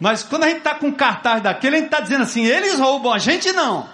Mas 0.00 0.22
quando 0.22 0.44
a 0.44 0.48
gente 0.48 0.58
está 0.58 0.74
com 0.74 0.88
um 0.88 0.92
cartaz 0.92 1.42
daquele, 1.42 1.76
a 1.76 1.78
gente 1.80 1.86
está 1.86 2.00
dizendo 2.00 2.22
assim: 2.22 2.44
eles 2.44 2.78
roubam, 2.78 3.12
a 3.12 3.18
gente 3.18 3.52
não. 3.52 3.88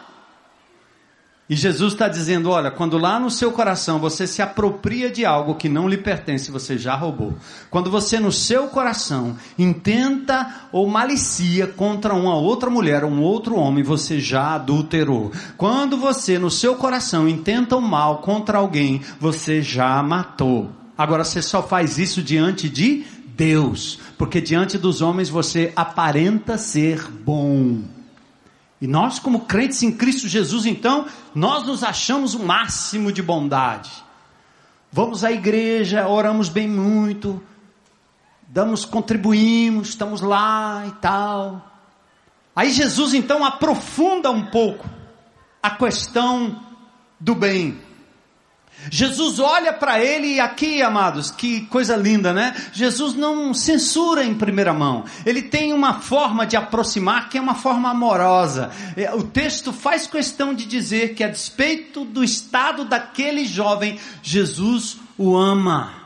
E 1.50 1.56
Jesus 1.56 1.94
está 1.94 2.06
dizendo: 2.06 2.48
olha, 2.48 2.70
quando 2.70 2.96
lá 2.96 3.18
no 3.18 3.28
seu 3.28 3.50
coração 3.50 3.98
você 3.98 4.24
se 4.24 4.40
apropria 4.40 5.10
de 5.10 5.26
algo 5.26 5.56
que 5.56 5.68
não 5.68 5.88
lhe 5.88 5.96
pertence, 5.96 6.48
você 6.48 6.78
já 6.78 6.94
roubou. 6.94 7.34
Quando 7.68 7.90
você 7.90 8.20
no 8.20 8.30
seu 8.30 8.68
coração 8.68 9.36
intenta 9.58 10.68
ou 10.70 10.86
malicia 10.86 11.66
contra 11.66 12.14
uma 12.14 12.36
outra 12.36 12.70
mulher 12.70 13.04
um 13.04 13.20
outro 13.20 13.56
homem, 13.56 13.82
você 13.82 14.20
já 14.20 14.54
adulterou. 14.54 15.32
Quando 15.56 15.96
você 15.96 16.38
no 16.38 16.52
seu 16.52 16.76
coração 16.76 17.28
intenta 17.28 17.74
o 17.76 17.82
mal 17.82 18.18
contra 18.18 18.58
alguém, 18.58 19.00
você 19.18 19.60
já 19.60 20.00
matou. 20.04 20.70
Agora 20.96 21.24
você 21.24 21.42
só 21.42 21.64
faz 21.64 21.98
isso 21.98 22.22
diante 22.22 22.68
de 22.68 23.04
Deus, 23.34 23.98
porque 24.16 24.40
diante 24.40 24.78
dos 24.78 25.02
homens 25.02 25.28
você 25.28 25.72
aparenta 25.74 26.56
ser 26.56 27.10
bom. 27.10 27.99
E 28.80 28.86
nós, 28.86 29.18
como 29.18 29.40
crentes 29.40 29.82
em 29.82 29.92
Cristo 29.92 30.26
Jesus, 30.26 30.64
então, 30.64 31.06
nós 31.34 31.66
nos 31.66 31.84
achamos 31.84 32.34
o 32.34 32.42
máximo 32.42 33.12
de 33.12 33.22
bondade. 33.22 33.90
Vamos 34.90 35.22
à 35.22 35.30
igreja, 35.30 36.08
oramos 36.08 36.48
bem 36.48 36.66
muito, 36.66 37.42
damos, 38.48 38.84
contribuímos, 38.84 39.90
estamos 39.90 40.20
lá 40.20 40.84
e 40.88 40.92
tal. 40.92 41.70
Aí 42.56 42.70
Jesus 42.70 43.14
então 43.14 43.44
aprofunda 43.44 44.30
um 44.30 44.46
pouco 44.46 44.88
a 45.62 45.70
questão 45.70 46.60
do 47.18 47.34
bem. 47.34 47.89
Jesus 48.90 49.38
olha 49.38 49.72
para 49.72 50.02
ele 50.02 50.34
e 50.34 50.40
aqui, 50.40 50.80
amados, 50.80 51.30
que 51.30 51.62
coisa 51.66 51.96
linda, 51.96 52.32
né? 52.32 52.54
Jesus 52.72 53.14
não 53.14 53.52
censura 53.52 54.24
em 54.24 54.34
primeira 54.34 54.72
mão. 54.72 55.04
Ele 55.26 55.42
tem 55.42 55.72
uma 55.72 56.00
forma 56.00 56.46
de 56.46 56.56
aproximar 56.56 57.28
que 57.28 57.36
é 57.36 57.40
uma 57.40 57.54
forma 57.54 57.90
amorosa. 57.90 58.70
É, 58.96 59.12
o 59.14 59.22
texto 59.22 59.72
faz 59.72 60.06
questão 60.06 60.54
de 60.54 60.64
dizer 60.64 61.14
que 61.14 61.22
a 61.22 61.28
despeito 61.28 62.04
do 62.04 62.24
estado 62.24 62.84
daquele 62.84 63.44
jovem, 63.44 63.98
Jesus 64.22 64.96
o 65.18 65.36
ama. 65.36 65.99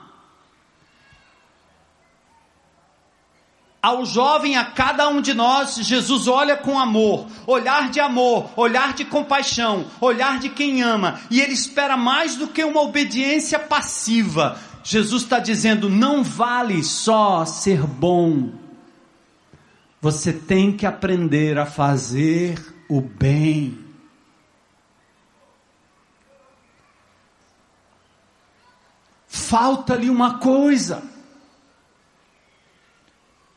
Ao 3.84 4.06
jovem, 4.06 4.56
a 4.56 4.64
cada 4.64 5.10
um 5.10 5.20
de 5.20 5.34
nós, 5.34 5.74
Jesus 5.74 6.26
olha 6.26 6.56
com 6.56 6.78
amor, 6.78 7.26
olhar 7.46 7.90
de 7.90 8.00
amor, 8.00 8.50
olhar 8.56 8.94
de 8.94 9.04
compaixão, 9.04 9.84
olhar 10.00 10.38
de 10.38 10.48
quem 10.48 10.80
ama, 10.80 11.20
e 11.30 11.38
ele 11.38 11.52
espera 11.52 11.94
mais 11.94 12.34
do 12.34 12.48
que 12.48 12.64
uma 12.64 12.80
obediência 12.80 13.58
passiva. 13.58 14.58
Jesus 14.82 15.24
está 15.24 15.38
dizendo: 15.38 15.90
não 15.90 16.24
vale 16.24 16.82
só 16.82 17.44
ser 17.44 17.82
bom, 17.82 18.54
você 20.00 20.32
tem 20.32 20.74
que 20.74 20.86
aprender 20.86 21.58
a 21.58 21.66
fazer 21.66 22.58
o 22.88 23.02
bem. 23.02 23.78
Falta-lhe 29.28 30.08
uma 30.08 30.38
coisa. 30.38 31.13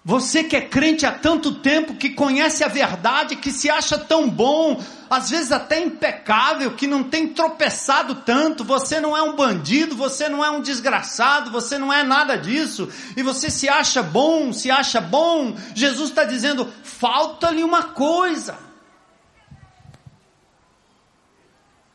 Você 0.07 0.41
que 0.41 0.55
é 0.55 0.61
crente 0.61 1.05
há 1.05 1.11
tanto 1.11 1.55
tempo, 1.55 1.95
que 1.95 2.11
conhece 2.11 2.63
a 2.63 2.69
verdade, 2.69 3.35
que 3.35 3.51
se 3.51 3.69
acha 3.69 3.97
tão 3.97 4.29
bom, 4.29 4.81
às 5.09 5.29
vezes 5.29 5.51
até 5.51 5.83
impecável, 5.83 6.71
que 6.75 6.87
não 6.87 7.03
tem 7.03 7.27
tropeçado 7.27 8.15
tanto, 8.15 8.63
você 8.63 9.01
não 9.01 9.17
é 9.17 9.21
um 9.21 9.35
bandido, 9.35 9.97
você 9.97 10.29
não 10.29 10.45
é 10.45 10.49
um 10.49 10.61
desgraçado, 10.61 11.51
você 11.51 11.77
não 11.77 11.91
é 11.91 12.03
nada 12.03 12.37
disso, 12.37 12.87
e 13.17 13.21
você 13.21 13.49
se 13.49 13.67
acha 13.67 14.01
bom, 14.01 14.53
se 14.53 14.71
acha 14.71 15.01
bom, 15.01 15.57
Jesus 15.75 16.07
está 16.11 16.23
dizendo: 16.23 16.71
falta-lhe 16.83 17.61
uma 17.61 17.83
coisa. 17.83 18.57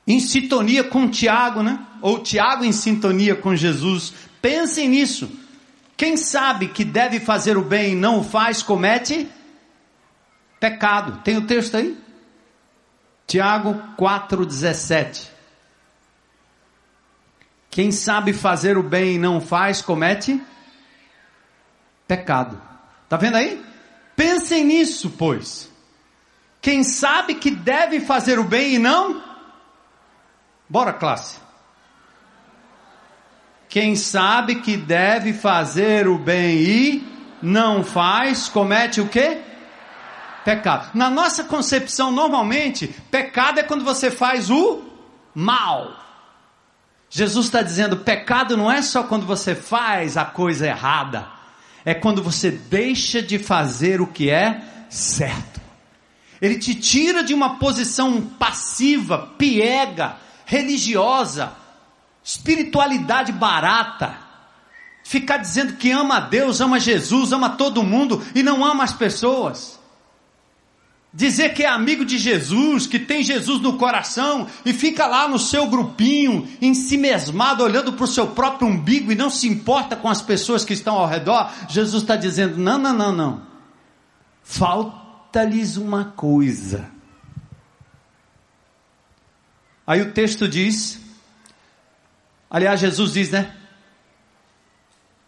Em 0.06 0.20
sintonia 0.20 0.84
com 0.84 1.08
Tiago, 1.08 1.62
né? 1.62 1.78
Ou 2.02 2.18
Tiago 2.18 2.62
em 2.62 2.72
sintonia 2.72 3.34
com 3.34 3.56
Jesus. 3.56 4.12
Pensem 4.42 4.86
nisso. 4.86 5.40
Quem 6.02 6.16
sabe 6.16 6.66
que 6.66 6.84
deve 6.84 7.20
fazer 7.20 7.56
o 7.56 7.62
bem 7.62 7.92
e 7.92 7.94
não 7.94 8.18
o 8.18 8.24
faz, 8.24 8.60
comete 8.60 9.30
pecado. 10.58 11.22
Tem 11.22 11.36
o 11.36 11.46
texto 11.46 11.76
aí? 11.76 11.96
Tiago 13.24 13.80
4,17. 13.96 15.28
Quem 17.70 17.92
sabe 17.92 18.32
fazer 18.32 18.76
o 18.76 18.82
bem 18.82 19.14
e 19.14 19.18
não 19.18 19.40
faz, 19.40 19.80
comete 19.80 20.42
pecado. 22.08 22.60
Está 23.04 23.16
vendo 23.16 23.36
aí? 23.36 23.64
Pensem 24.16 24.64
nisso, 24.64 25.08
pois. 25.08 25.70
Quem 26.60 26.82
sabe 26.82 27.36
que 27.36 27.52
deve 27.52 28.00
fazer 28.00 28.40
o 28.40 28.44
bem 28.44 28.74
e 28.74 28.78
não? 28.80 29.22
Bora, 30.68 30.92
classe. 30.92 31.41
Quem 33.72 33.96
sabe 33.96 34.56
que 34.56 34.76
deve 34.76 35.32
fazer 35.32 36.06
o 36.06 36.18
bem 36.18 36.58
e 36.58 37.08
não 37.40 37.82
faz, 37.82 38.46
comete 38.46 39.00
o 39.00 39.08
quê? 39.08 39.38
Pecado. 40.44 40.90
Na 40.92 41.08
nossa 41.08 41.42
concepção, 41.44 42.12
normalmente, 42.12 42.94
pecado 43.10 43.60
é 43.60 43.62
quando 43.62 43.82
você 43.82 44.10
faz 44.10 44.50
o 44.50 44.82
mal. 45.34 45.90
Jesus 47.08 47.46
está 47.46 47.62
dizendo: 47.62 47.96
pecado 47.96 48.58
não 48.58 48.70
é 48.70 48.82
só 48.82 49.04
quando 49.04 49.24
você 49.24 49.54
faz 49.54 50.18
a 50.18 50.26
coisa 50.26 50.66
errada, 50.66 51.26
é 51.82 51.94
quando 51.94 52.22
você 52.22 52.50
deixa 52.50 53.22
de 53.22 53.38
fazer 53.38 54.02
o 54.02 54.06
que 54.06 54.28
é 54.28 54.60
certo. 54.90 55.62
Ele 56.42 56.58
te 56.58 56.74
tira 56.74 57.24
de 57.24 57.32
uma 57.32 57.56
posição 57.56 58.20
passiva, 58.20 59.30
piega, 59.38 60.16
religiosa, 60.44 61.61
espiritualidade 62.22 63.32
barata. 63.32 64.16
Ficar 65.04 65.38
dizendo 65.38 65.74
que 65.74 65.90
ama 65.90 66.18
a 66.18 66.20
Deus, 66.20 66.60
ama 66.60 66.78
Jesus, 66.78 67.32
ama 67.32 67.50
todo 67.50 67.82
mundo 67.82 68.22
e 68.34 68.42
não 68.42 68.64
ama 68.64 68.84
as 68.84 68.92
pessoas 68.92 69.82
dizer 71.12 71.52
que 71.52 71.62
é 71.62 71.68
amigo 71.68 72.04
de 72.04 72.16
Jesus, 72.16 72.86
que 72.86 72.98
tem 72.98 73.22
Jesus 73.22 73.60
no 73.60 73.76
coração 73.76 74.46
e 74.64 74.72
fica 74.72 75.06
lá 75.06 75.28
no 75.28 75.38
seu 75.38 75.66
grupinho, 75.66 76.48
em 76.60 76.72
si 76.72 76.96
mesmado, 76.96 77.62
olhando 77.62 77.92
para 77.92 78.04
o 78.04 78.08
seu 78.08 78.28
próprio 78.28 78.68
umbigo 78.68 79.12
e 79.12 79.16
não 79.16 79.28
se 79.28 79.46
importa 79.46 79.94
com 79.94 80.08
as 80.08 80.22
pessoas 80.22 80.64
que 80.64 80.72
estão 80.72 80.96
ao 80.96 81.06
redor, 81.06 81.50
Jesus 81.68 82.02
está 82.02 82.16
dizendo: 82.16 82.56
não, 82.56 82.78
não, 82.78 82.94
não, 82.94 83.12
não. 83.12 83.42
Falta-lhes 84.42 85.76
uma 85.76 86.06
coisa. 86.16 86.90
Aí 89.86 90.00
o 90.00 90.12
texto 90.12 90.48
diz, 90.48 91.01
aliás, 92.52 92.78
Jesus 92.78 93.14
diz, 93.14 93.30
né? 93.30 93.52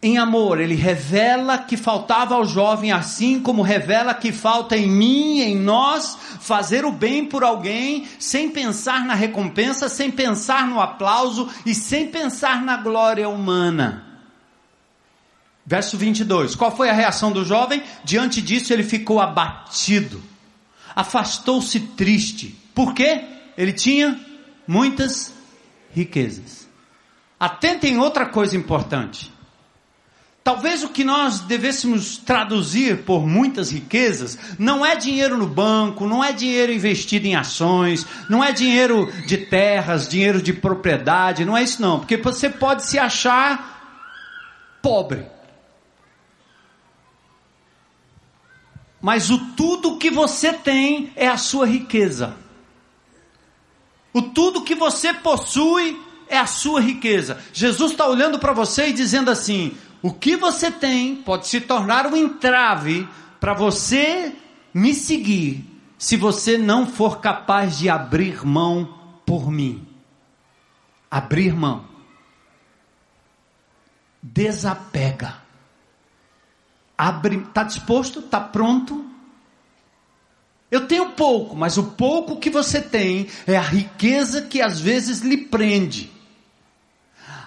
em 0.05 0.19
amor, 0.19 0.61
ele 0.61 0.75
revela 0.75 1.57
que 1.57 1.79
faltava 1.79 2.35
ao 2.35 2.45
jovem, 2.45 2.93
assim 2.93 3.41
como 3.41 3.63
revela 3.63 4.13
que 4.13 4.33
falta 4.33 4.77
em 4.77 4.87
mim, 4.87 5.41
em 5.41 5.57
nós, 5.57 6.19
fazer 6.41 6.85
o 6.85 6.93
bem 6.93 7.25
por 7.25 7.43
alguém, 7.43 8.07
sem 8.19 8.51
pensar 8.51 9.07
na 9.07 9.15
recompensa, 9.15 9.89
sem 9.89 10.11
pensar 10.11 10.67
no 10.67 10.79
aplauso 10.79 11.49
e 11.65 11.75
sem 11.75 12.09
pensar 12.09 12.63
na 12.63 12.77
glória 12.77 13.27
humana. 13.27 14.05
Verso 15.65 15.97
22. 15.97 16.55
Qual 16.55 16.77
foi 16.77 16.91
a 16.91 16.95
reação 16.95 17.33
do 17.33 17.43
jovem? 17.43 17.83
Diante 18.05 18.43
disso, 18.43 18.75
ele 18.75 18.83
ficou 18.83 19.23
abatido, 19.23 20.23
afastou-se 20.95 21.81
triste. 21.81 22.55
Por 22.75 22.93
quê? 22.93 23.25
Ele 23.57 23.73
tinha 23.73 24.21
muitas 24.69 25.33
riquezas. 25.95 26.64
Atentem 27.39 27.99
outra 27.99 28.27
coisa 28.27 28.57
importante. 28.57 29.33
Talvez 30.45 30.85
o 30.85 30.91
que 30.91 31.03
nós 31.03 31.41
devêssemos 31.41 32.19
traduzir 32.19 33.05
por 33.05 33.27
muitas 33.27 33.71
riquezas 33.71 34.39
não 34.59 34.85
é 34.85 34.95
dinheiro 34.95 35.39
no 35.39 35.47
banco, 35.47 36.07
não 36.07 36.23
é 36.23 36.33
dinheiro 36.33 36.71
investido 36.71 37.27
em 37.27 37.35
ações, 37.35 38.07
não 38.29 38.45
é 38.45 38.53
dinheiro 38.53 39.11
de 39.27 39.39
terras, 39.39 40.07
dinheiro 40.07 40.43
de 40.43 40.53
propriedade, 40.53 41.47
não 41.47 41.57
é 41.57 41.63
isso 41.63 41.81
não, 41.81 41.99
porque 41.99 42.19
você 42.19 42.51
pode 42.51 42.85
se 42.85 42.99
achar 42.99 43.73
pobre. 44.83 45.25
Mas 49.01 49.31
o 49.31 49.39
tudo 49.55 49.97
que 49.97 50.11
você 50.11 50.53
tem 50.53 51.11
é 51.17 51.27
a 51.27 51.39
sua 51.39 51.67
riqueza. 51.67 52.37
O 54.13 54.21
tudo 54.21 54.63
que 54.63 54.75
você 54.75 55.15
possui 55.15 55.99
é 56.29 56.39
a 56.39 56.47
sua 56.47 56.81
riqueza. 56.81 57.39
Jesus 57.53 57.93
está 57.93 58.07
olhando 58.07 58.39
para 58.39 58.53
você 58.53 58.89
e 58.89 58.93
dizendo 58.93 59.31
assim: 59.31 59.77
o 60.03 60.13
que 60.13 60.37
você 60.37 60.71
tem 60.71 61.17
pode 61.17 61.47
se 61.47 61.61
tornar 61.61 62.07
um 62.07 62.17
entrave 62.17 63.09
para 63.41 63.55
você 63.55 64.35
me 64.73 64.93
seguir, 64.93 65.65
se 65.99 66.17
você 66.17 66.59
não 66.59 66.87
for 66.87 67.21
capaz 67.21 67.79
de 67.79 67.89
abrir 67.89 68.45
mão 68.45 68.99
por 69.25 69.51
mim. 69.51 69.87
Abrir 71.11 71.55
mão. 71.55 71.87
Desapega. 74.23 75.37
Abre, 76.97 77.37
está 77.37 77.63
disposto? 77.63 78.21
Está 78.21 78.41
pronto? 78.41 79.05
Eu 80.71 80.89
tenho 80.89 81.11
pouco, 81.11 81.55
mas 81.55 81.79
o 81.79 81.85
pouco 81.93 82.39
que 82.39 82.51
você 82.51 82.81
tem 82.81 83.29
é 83.47 83.57
a 83.57 83.63
riqueza 83.63 84.43
que 84.43 84.61
às 84.61 84.81
vezes 84.81 85.21
lhe 85.21 85.37
prende. 85.37 86.11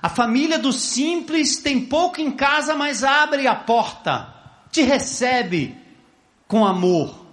A 0.01 0.09
família 0.09 0.59
do 0.59 0.71
simples 0.71 1.57
tem 1.57 1.85
pouco 1.85 2.21
em 2.21 2.31
casa, 2.31 2.75
mas 2.75 3.03
abre 3.03 3.47
a 3.47 3.55
porta, 3.55 4.33
te 4.71 4.81
recebe 4.81 5.75
com 6.47 6.65
amor. 6.65 7.26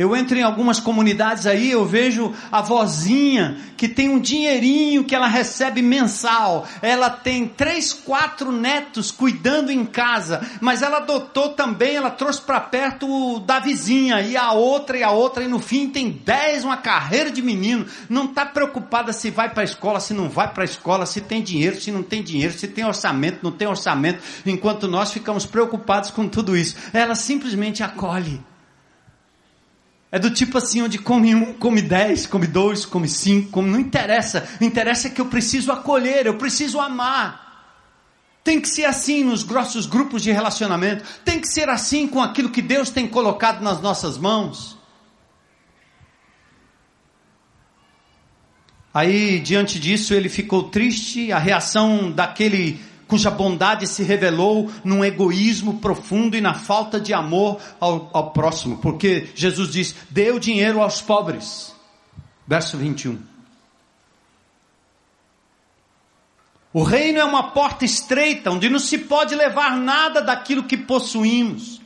Eu 0.00 0.16
entro 0.16 0.38
em 0.38 0.42
algumas 0.42 0.80
comunidades 0.80 1.46
aí, 1.46 1.70
eu 1.70 1.84
vejo 1.84 2.32
a 2.50 2.62
vozinha 2.62 3.58
que 3.76 3.86
tem 3.86 4.08
um 4.08 4.18
dinheirinho 4.18 5.04
que 5.04 5.14
ela 5.14 5.26
recebe 5.26 5.82
mensal. 5.82 6.66
Ela 6.80 7.10
tem 7.10 7.46
três, 7.46 7.92
quatro 7.92 8.50
netos 8.50 9.10
cuidando 9.10 9.70
em 9.70 9.84
casa, 9.84 10.40
mas 10.58 10.80
ela 10.80 10.96
adotou 10.96 11.50
também, 11.50 11.96
ela 11.96 12.10
trouxe 12.10 12.40
para 12.40 12.58
perto 12.60 13.40
da 13.40 13.58
vizinha, 13.58 14.22
e 14.22 14.38
a 14.38 14.52
outra, 14.52 14.96
e 14.96 15.02
a 15.02 15.10
outra, 15.10 15.44
e 15.44 15.48
no 15.48 15.58
fim 15.58 15.90
tem 15.90 16.10
dez, 16.24 16.64
uma 16.64 16.78
carreira 16.78 17.30
de 17.30 17.42
menino. 17.42 17.84
Não 18.08 18.24
está 18.24 18.46
preocupada 18.46 19.12
se 19.12 19.30
vai 19.30 19.50
para 19.50 19.60
a 19.60 19.64
escola, 19.64 20.00
se 20.00 20.14
não 20.14 20.30
vai 20.30 20.50
para 20.50 20.62
a 20.62 20.64
escola, 20.64 21.04
se 21.04 21.20
tem 21.20 21.42
dinheiro, 21.42 21.78
se 21.78 21.92
não 21.92 22.02
tem 22.02 22.22
dinheiro, 22.22 22.54
se 22.54 22.66
tem 22.66 22.86
orçamento, 22.86 23.40
não 23.42 23.52
tem 23.52 23.68
orçamento, 23.68 24.22
enquanto 24.46 24.88
nós 24.88 25.12
ficamos 25.12 25.44
preocupados 25.44 26.10
com 26.10 26.26
tudo 26.26 26.56
isso. 26.56 26.74
Ela 26.94 27.14
simplesmente 27.14 27.82
acolhe. 27.82 28.40
É 30.12 30.18
do 30.18 30.30
tipo 30.30 30.58
assim, 30.58 30.82
onde 30.82 30.98
come 30.98 31.34
um, 31.34 31.52
come 31.54 31.80
dez, 31.80 32.26
come 32.26 32.46
dois, 32.46 32.84
come 32.84 33.08
cinco, 33.08 33.50
come, 33.50 33.70
não 33.70 33.78
interessa. 33.78 34.48
O 34.60 34.64
interessa 34.64 35.06
é 35.06 35.10
que 35.10 35.20
eu 35.20 35.26
preciso 35.26 35.70
acolher, 35.70 36.26
eu 36.26 36.36
preciso 36.36 36.80
amar. 36.80 37.48
Tem 38.42 38.60
que 38.60 38.68
ser 38.68 38.86
assim 38.86 39.22
nos 39.22 39.42
grossos 39.42 39.86
grupos 39.86 40.22
de 40.22 40.32
relacionamento. 40.32 41.04
Tem 41.24 41.38
que 41.38 41.46
ser 41.46 41.68
assim 41.68 42.08
com 42.08 42.20
aquilo 42.20 42.50
que 42.50 42.62
Deus 42.62 42.90
tem 42.90 43.06
colocado 43.06 43.62
nas 43.62 43.80
nossas 43.80 44.18
mãos. 44.18 44.76
Aí, 48.92 49.38
diante 49.38 49.78
disso, 49.78 50.12
ele 50.12 50.28
ficou 50.28 50.64
triste. 50.64 51.30
A 51.30 51.38
reação 51.38 52.10
daquele 52.10 52.80
cuja 53.10 53.28
bondade 53.28 53.88
se 53.88 54.04
revelou 54.04 54.70
num 54.84 55.04
egoísmo 55.04 55.80
profundo 55.80 56.36
e 56.36 56.40
na 56.40 56.54
falta 56.54 57.00
de 57.00 57.12
amor 57.12 57.60
ao, 57.80 58.08
ao 58.12 58.30
próximo, 58.30 58.78
porque 58.78 59.28
Jesus 59.34 59.72
diz: 59.72 59.96
o 60.32 60.38
dinheiro 60.38 60.80
aos 60.80 61.02
pobres. 61.02 61.74
Verso 62.46 62.78
21. 62.78 63.18
O 66.72 66.84
reino 66.84 67.18
é 67.18 67.24
uma 67.24 67.50
porta 67.50 67.84
estreita, 67.84 68.52
onde 68.52 68.70
não 68.70 68.78
se 68.78 68.96
pode 68.96 69.34
levar 69.34 69.76
nada 69.76 70.22
daquilo 70.22 70.62
que 70.62 70.76
possuímos. 70.76 71.80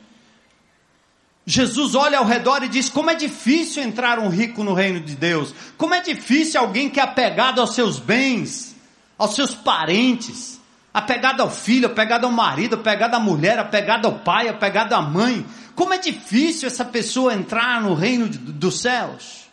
Jesus 1.43 1.95
olha 1.95 2.19
ao 2.19 2.25
redor 2.25 2.63
e 2.63 2.69
diz: 2.69 2.87
Como 2.87 3.09
é 3.09 3.15
difícil 3.15 3.81
entrar 3.81 4.19
um 4.19 4.29
rico 4.29 4.63
no 4.63 4.75
reino 4.75 4.99
de 4.99 5.15
Deus, 5.15 5.55
como 5.75 5.95
é 5.95 6.01
difícil 6.01 6.61
alguém 6.61 6.87
que 6.87 6.99
é 6.99 7.03
apegado 7.03 7.59
aos 7.59 7.73
seus 7.73 7.97
bens, 7.97 8.75
aos 9.17 9.33
seus 9.33 9.55
parentes 9.55 10.54
apegado 10.95 11.41
ao 11.41 11.51
filho, 11.51 11.87
apegado 11.87 12.23
ao 12.23 12.31
marido, 12.31 12.75
apegado 12.75 13.15
à 13.15 13.19
mulher, 13.19 13.59
apegado 13.59 14.05
ao 14.05 14.19
pai, 14.19 14.47
apegado 14.47 14.93
à 14.93 15.01
mãe. 15.01 15.45
Como 15.75 15.93
é 15.93 15.97
difícil 15.97 16.67
essa 16.67 16.85
pessoa 16.85 17.33
entrar 17.33 17.81
no 17.81 17.93
reino 17.93 18.29
dos 18.29 18.79
céus. 18.79 19.43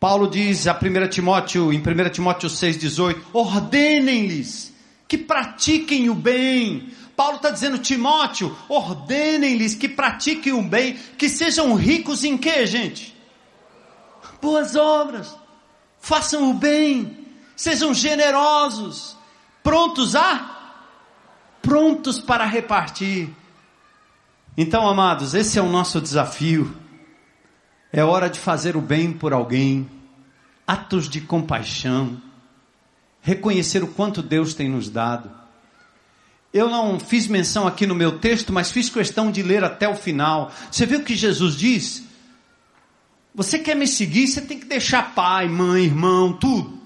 Paulo 0.00 0.26
diz 0.26 0.66
a 0.66 0.72
1 0.72 1.08
Timóteo, 1.10 1.70
em 1.70 1.80
1 1.80 2.08
Timóteo 2.08 2.48
6,18: 2.48 3.20
ordenem-lhes 3.34 4.72
que 5.06 5.18
pratiquem 5.18 6.08
o 6.08 6.14
bem. 6.14 6.94
Paulo 7.14 7.36
está 7.36 7.50
dizendo, 7.50 7.76
Timóteo, 7.76 8.56
ordenem-lhes 8.70 9.74
que 9.74 9.86
pratiquem 9.86 10.54
o 10.54 10.62
bem, 10.62 10.96
que 11.18 11.28
sejam 11.28 11.74
ricos 11.74 12.24
em 12.24 12.38
quê, 12.38 12.64
gente? 12.64 13.14
Boas 14.40 14.74
obras 14.74 15.41
façam 16.02 16.50
o 16.50 16.54
bem, 16.54 17.16
sejam 17.56 17.94
generosos, 17.94 19.16
prontos 19.62 20.14
a 20.14 20.58
prontos 21.62 22.18
para 22.18 22.44
repartir. 22.44 23.30
Então, 24.58 24.86
amados, 24.86 25.32
esse 25.32 25.60
é 25.60 25.62
o 25.62 25.68
nosso 25.68 26.00
desafio. 26.00 26.76
É 27.92 28.02
hora 28.02 28.28
de 28.28 28.40
fazer 28.40 28.76
o 28.76 28.80
bem 28.80 29.12
por 29.12 29.32
alguém, 29.32 29.88
atos 30.66 31.08
de 31.08 31.20
compaixão, 31.20 32.20
reconhecer 33.20 33.84
o 33.84 33.88
quanto 33.88 34.20
Deus 34.20 34.54
tem 34.54 34.68
nos 34.68 34.88
dado. 34.88 35.30
Eu 36.52 36.68
não 36.68 36.98
fiz 36.98 37.28
menção 37.28 37.66
aqui 37.66 37.86
no 37.86 37.94
meu 37.94 38.18
texto, 38.18 38.52
mas 38.52 38.72
fiz 38.72 38.90
questão 38.90 39.30
de 39.30 39.42
ler 39.42 39.62
até 39.62 39.88
o 39.88 39.94
final. 39.94 40.50
Você 40.70 40.84
viu 40.84 40.98
o 40.98 41.04
que 41.04 41.14
Jesus 41.14 41.54
diz? 41.54 42.02
Você 43.34 43.58
quer 43.58 43.74
me 43.74 43.86
seguir, 43.86 44.28
você 44.28 44.40
tem 44.40 44.58
que 44.58 44.66
deixar 44.66 45.14
pai, 45.14 45.48
mãe, 45.48 45.84
irmão, 45.84 46.32
tudo. 46.32 46.82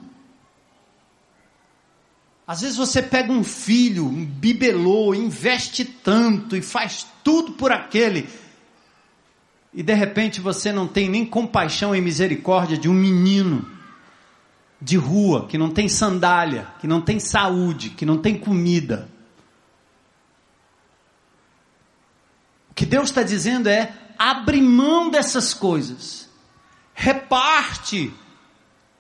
Às 2.47 2.61
vezes 2.61 2.77
você 2.77 3.03
pega 3.03 3.33
um 3.33 3.43
filho, 3.43 4.07
um 4.07 4.25
bibelô, 4.25 5.13
investe 5.13 5.85
tanto 5.85 6.57
e 6.57 6.63
faz 6.63 7.05
tudo 7.25 7.53
por 7.53 7.73
aquele. 7.73 8.29
e 9.75 9.83
de 9.83 9.93
repente 9.93 10.41
você 10.41 10.73
não 10.73 10.87
tem 10.87 11.09
nem 11.09 11.27
compaixão 11.27 11.95
e 11.95 12.01
misericórdia 12.01 12.79
de 12.79 12.89
um 12.89 12.95
menino 12.95 13.69
de 14.81 14.97
rua 14.97 15.47
que 15.47 15.59
não 15.59 15.71
tem 15.71 15.89
sandália, 15.89 16.69
que 16.81 16.87
não 16.87 17.01
tem 17.01 17.19
saúde, 17.19 17.91
que 17.91 18.07
não 18.07 18.19
tem 18.19 18.39
comida. 18.39 19.09
O 22.71 22.75
que 22.75 22.87
Deus 22.87 23.09
está 23.09 23.23
dizendo 23.23 23.69
é: 23.69 23.93
abre 24.19 24.63
mão 24.63 25.11
dessas 25.11 25.53
coisas, 25.53 26.26
reparte, 26.97 28.13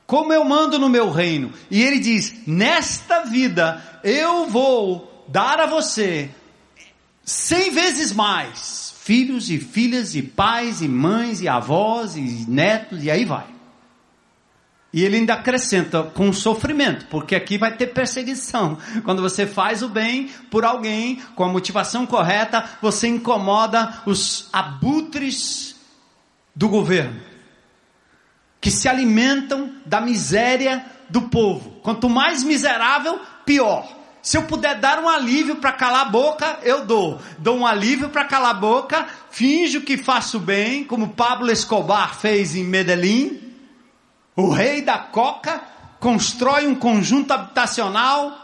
como 0.07 0.33
eu 0.33 0.45
mando 0.45 0.79
no 0.79 0.89
meu 0.89 1.11
reino. 1.11 1.53
E 1.69 1.83
Ele 1.83 1.99
diz: 1.99 2.47
nesta 2.47 3.25
vida 3.25 3.83
eu 4.05 4.47
vou 4.47 5.25
dar 5.27 5.59
a 5.59 5.67
você 5.67 6.31
cem 7.25 7.73
vezes 7.73 8.13
mais 8.13 8.95
filhos 9.01 9.51
e 9.51 9.59
filhas 9.59 10.15
e 10.15 10.23
pais 10.23 10.83
e 10.83 10.89
mães 10.89 11.41
e 11.41 11.49
avós 11.49 12.17
e 12.17 12.45
netos 12.49 13.03
e 13.03 13.11
aí 13.11 13.25
vai. 13.25 13.47
E 14.93 15.05
ele 15.05 15.17
ainda 15.17 15.35
acrescenta 15.35 16.03
com 16.03 16.33
sofrimento, 16.33 17.07
porque 17.07 17.35
aqui 17.35 17.59
vai 17.59 17.77
ter 17.77 17.89
perseguição. 17.89 18.79
Quando 19.05 19.21
você 19.23 19.47
faz 19.47 19.83
o 19.83 19.89
bem 19.89 20.29
por 20.51 20.65
alguém, 20.65 21.21
com 21.35 21.45
a 21.45 21.49
motivação 21.49 22.07
correta, 22.07 22.65
você 22.81 23.07
incomoda 23.07 24.03
os 24.07 24.49
abutres 24.53 25.77
do 26.55 26.69
governo, 26.69 27.21
que 28.67 28.71
se 28.73 28.89
alimentam 28.89 29.75
da 29.87 30.01
miséria 30.01 30.85
do 31.09 31.23
povo. 31.23 31.79
Quanto 31.85 32.11
mais 32.11 32.43
miserável, 32.43 33.21
pior. 33.45 33.87
Se 34.21 34.37
eu 34.37 34.43
puder 34.43 34.81
dar 34.81 34.99
um 34.99 35.09
alívio 35.09 35.55
para 35.55 35.71
calar 35.71 36.09
a 36.09 36.11
boca, 36.11 36.59
eu 36.65 36.85
dou. 36.85 37.21
Dou 37.39 37.59
um 37.59 37.65
alívio 37.65 38.09
para 38.09 38.25
calar 38.25 38.51
a 38.51 38.55
boca, 38.55 39.07
finjo 39.31 39.83
que 39.83 39.97
faço 39.97 40.41
bem, 40.41 40.83
como 40.83 41.11
Pablo 41.11 41.49
Escobar 41.49 42.19
fez 42.19 42.57
em 42.57 42.65
Medellín. 42.65 43.41
O 44.35 44.51
rei 44.51 44.83
da 44.83 44.99
coca 44.99 45.63
constrói 46.01 46.67
um 46.67 46.75
conjunto 46.75 47.31
habitacional, 47.31 48.37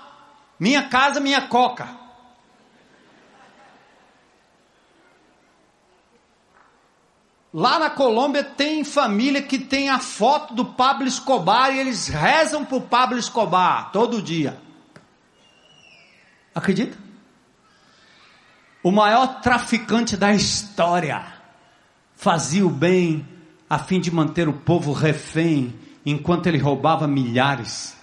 minha 0.56 0.84
casa, 0.84 1.18
minha 1.18 1.40
coca. 1.48 1.88
Lá 7.52 7.78
na 7.78 7.90
Colômbia 7.90 8.42
tem 8.42 8.82
família 8.82 9.42
que 9.42 9.58
tem 9.58 9.90
a 9.90 9.98
foto 9.98 10.54
do 10.54 10.64
Pablo 10.64 11.06
Escobar 11.06 11.74
e 11.74 11.78
eles 11.78 12.08
rezam 12.08 12.64
por 12.64 12.82
Pablo 12.82 13.18
Escobar 13.18 13.92
todo 13.92 14.22
dia. 14.22 14.58
Acredita? 16.54 16.96
O 18.82 18.90
maior 18.90 19.40
traficante 19.40 20.16
da 20.16 20.32
história 20.32 21.24
fazia 22.16 22.66
o 22.66 22.70
bem 22.70 23.26
a 23.68 23.78
fim 23.78 24.00
de 24.00 24.10
manter 24.10 24.48
o 24.48 24.52
povo 24.52 24.92
refém, 24.92 25.74
enquanto 26.04 26.46
ele 26.46 26.58
roubava 26.58 27.06
milhares, 27.06 27.96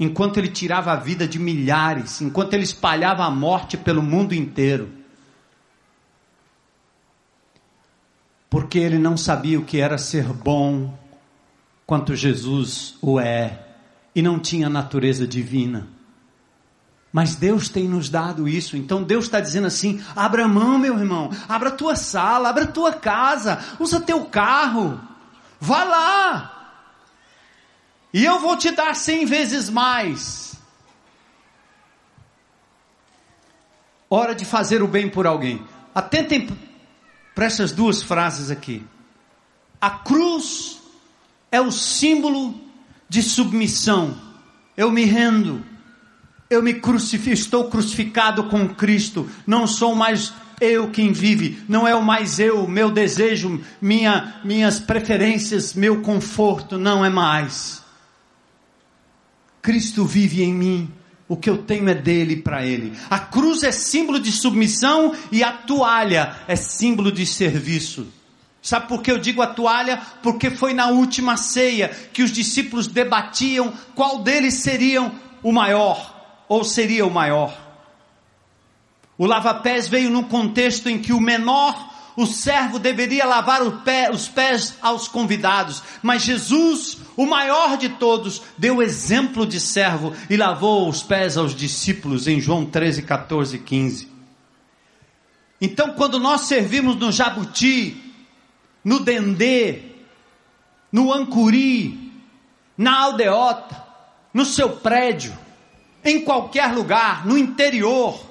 enquanto 0.00 0.38
ele 0.38 0.48
tirava 0.48 0.92
a 0.92 0.96
vida 0.96 1.28
de 1.28 1.38
milhares, 1.38 2.20
enquanto 2.20 2.54
ele 2.54 2.62
espalhava 2.62 3.24
a 3.24 3.30
morte 3.30 3.76
pelo 3.76 4.02
mundo 4.02 4.34
inteiro. 4.34 4.97
Porque 8.58 8.76
ele 8.76 8.98
não 8.98 9.16
sabia 9.16 9.56
o 9.56 9.64
que 9.64 9.78
era 9.78 9.96
ser 9.96 10.24
bom, 10.24 10.92
quanto 11.86 12.16
Jesus 12.16 12.96
o 13.00 13.20
é, 13.20 13.56
e 14.12 14.20
não 14.20 14.36
tinha 14.40 14.68
natureza 14.68 15.28
divina. 15.28 15.86
Mas 17.12 17.36
Deus 17.36 17.68
tem 17.68 17.86
nos 17.86 18.08
dado 18.08 18.48
isso. 18.48 18.76
Então 18.76 19.04
Deus 19.04 19.26
está 19.26 19.38
dizendo 19.38 19.68
assim: 19.68 20.02
abra 20.16 20.48
mão, 20.48 20.76
meu 20.76 20.98
irmão, 20.98 21.30
abra 21.48 21.70
tua 21.70 21.94
sala, 21.94 22.48
abra 22.48 22.66
tua 22.66 22.92
casa, 22.92 23.64
usa 23.78 24.00
teu 24.00 24.24
carro, 24.24 25.00
vá 25.60 25.84
lá. 25.84 26.80
E 28.12 28.24
eu 28.24 28.40
vou 28.40 28.56
te 28.56 28.72
dar 28.72 28.96
cem 28.96 29.24
vezes 29.24 29.70
mais. 29.70 30.56
Hora 34.10 34.34
de 34.34 34.44
fazer 34.44 34.82
o 34.82 34.88
bem 34.88 35.08
por 35.08 35.28
alguém. 35.28 35.64
Atentem 35.94 36.48
para 37.38 37.46
essas 37.46 37.70
duas 37.70 38.02
frases 38.02 38.50
aqui. 38.50 38.84
A 39.80 39.90
cruz 39.90 40.80
é 41.52 41.60
o 41.60 41.70
símbolo 41.70 42.60
de 43.08 43.22
submissão. 43.22 44.18
Eu 44.76 44.90
me 44.90 45.04
rendo 45.04 45.64
eu 46.50 46.60
me 46.60 46.74
crucifico, 46.74 47.34
estou 47.34 47.70
crucificado 47.70 48.42
com 48.48 48.68
Cristo, 48.68 49.30
não 49.46 49.68
sou 49.68 49.94
mais 49.94 50.32
eu 50.60 50.90
quem 50.90 51.12
vive, 51.12 51.62
não 51.68 51.86
é 51.86 51.94
o 51.94 52.02
mais 52.02 52.40
eu, 52.40 52.66
meu 52.66 52.90
desejo, 52.90 53.62
minha, 53.80 54.40
minhas 54.42 54.80
preferências, 54.80 55.74
meu 55.74 56.00
conforto, 56.00 56.76
não 56.76 57.04
é 57.04 57.10
mais. 57.10 57.84
Cristo 59.62 60.04
vive 60.04 60.42
em 60.42 60.52
mim, 60.52 60.92
o 61.28 61.36
que 61.36 61.50
eu 61.50 61.58
tenho 61.58 61.88
é 61.88 61.94
dele 61.94 62.36
para 62.36 62.64
ele. 62.64 62.96
A 63.10 63.18
cruz 63.18 63.62
é 63.62 63.70
símbolo 63.70 64.18
de 64.18 64.32
submissão 64.32 65.14
e 65.30 65.44
a 65.44 65.52
toalha 65.52 66.36
é 66.48 66.56
símbolo 66.56 67.12
de 67.12 67.26
serviço. 67.26 68.06
Sabe 68.62 68.88
por 68.88 69.02
que 69.02 69.10
eu 69.10 69.18
digo 69.18 69.42
a 69.42 69.46
toalha? 69.46 70.00
Porque 70.22 70.50
foi 70.50 70.74
na 70.74 70.88
última 70.88 71.36
ceia 71.36 71.88
que 72.12 72.22
os 72.22 72.32
discípulos 72.32 72.86
debatiam 72.86 73.72
qual 73.94 74.20
deles 74.20 74.54
seriam 74.54 75.12
o 75.42 75.52
maior 75.52 76.44
ou 76.48 76.64
seria 76.64 77.06
o 77.06 77.10
maior? 77.10 77.56
O 79.16 79.26
lava-pés 79.26 79.88
veio 79.88 80.10
num 80.10 80.22
contexto 80.22 80.88
em 80.88 80.98
que 80.98 81.12
o 81.12 81.20
menor, 81.20 81.92
o 82.16 82.26
servo, 82.26 82.78
deveria 82.78 83.26
lavar 83.26 83.60
pé, 83.82 84.10
os 84.10 84.28
pés 84.28 84.74
aos 84.80 85.08
convidados, 85.08 85.82
mas 86.02 86.22
Jesus, 86.22 86.97
o 87.18 87.26
maior 87.26 87.76
de 87.76 87.88
todos, 87.88 88.40
deu 88.56 88.80
exemplo 88.80 89.44
de 89.44 89.58
servo 89.58 90.14
e 90.30 90.36
lavou 90.36 90.88
os 90.88 91.02
pés 91.02 91.36
aos 91.36 91.52
discípulos 91.52 92.28
em 92.28 92.40
João 92.40 92.64
13, 92.64 93.02
14 93.02 93.58
15. 93.58 94.08
Então, 95.60 95.94
quando 95.94 96.20
nós 96.20 96.42
servimos 96.42 96.94
no 96.94 97.10
Jabuti, 97.10 98.14
no 98.84 99.00
Dendê, 99.00 99.82
no 100.92 101.12
Ancuri, 101.12 102.12
na 102.76 103.00
Aldeota, 103.00 103.84
no 104.32 104.44
seu 104.44 104.76
prédio, 104.76 105.36
em 106.04 106.20
qualquer 106.20 106.72
lugar, 106.72 107.26
no 107.26 107.36
interior, 107.36 108.24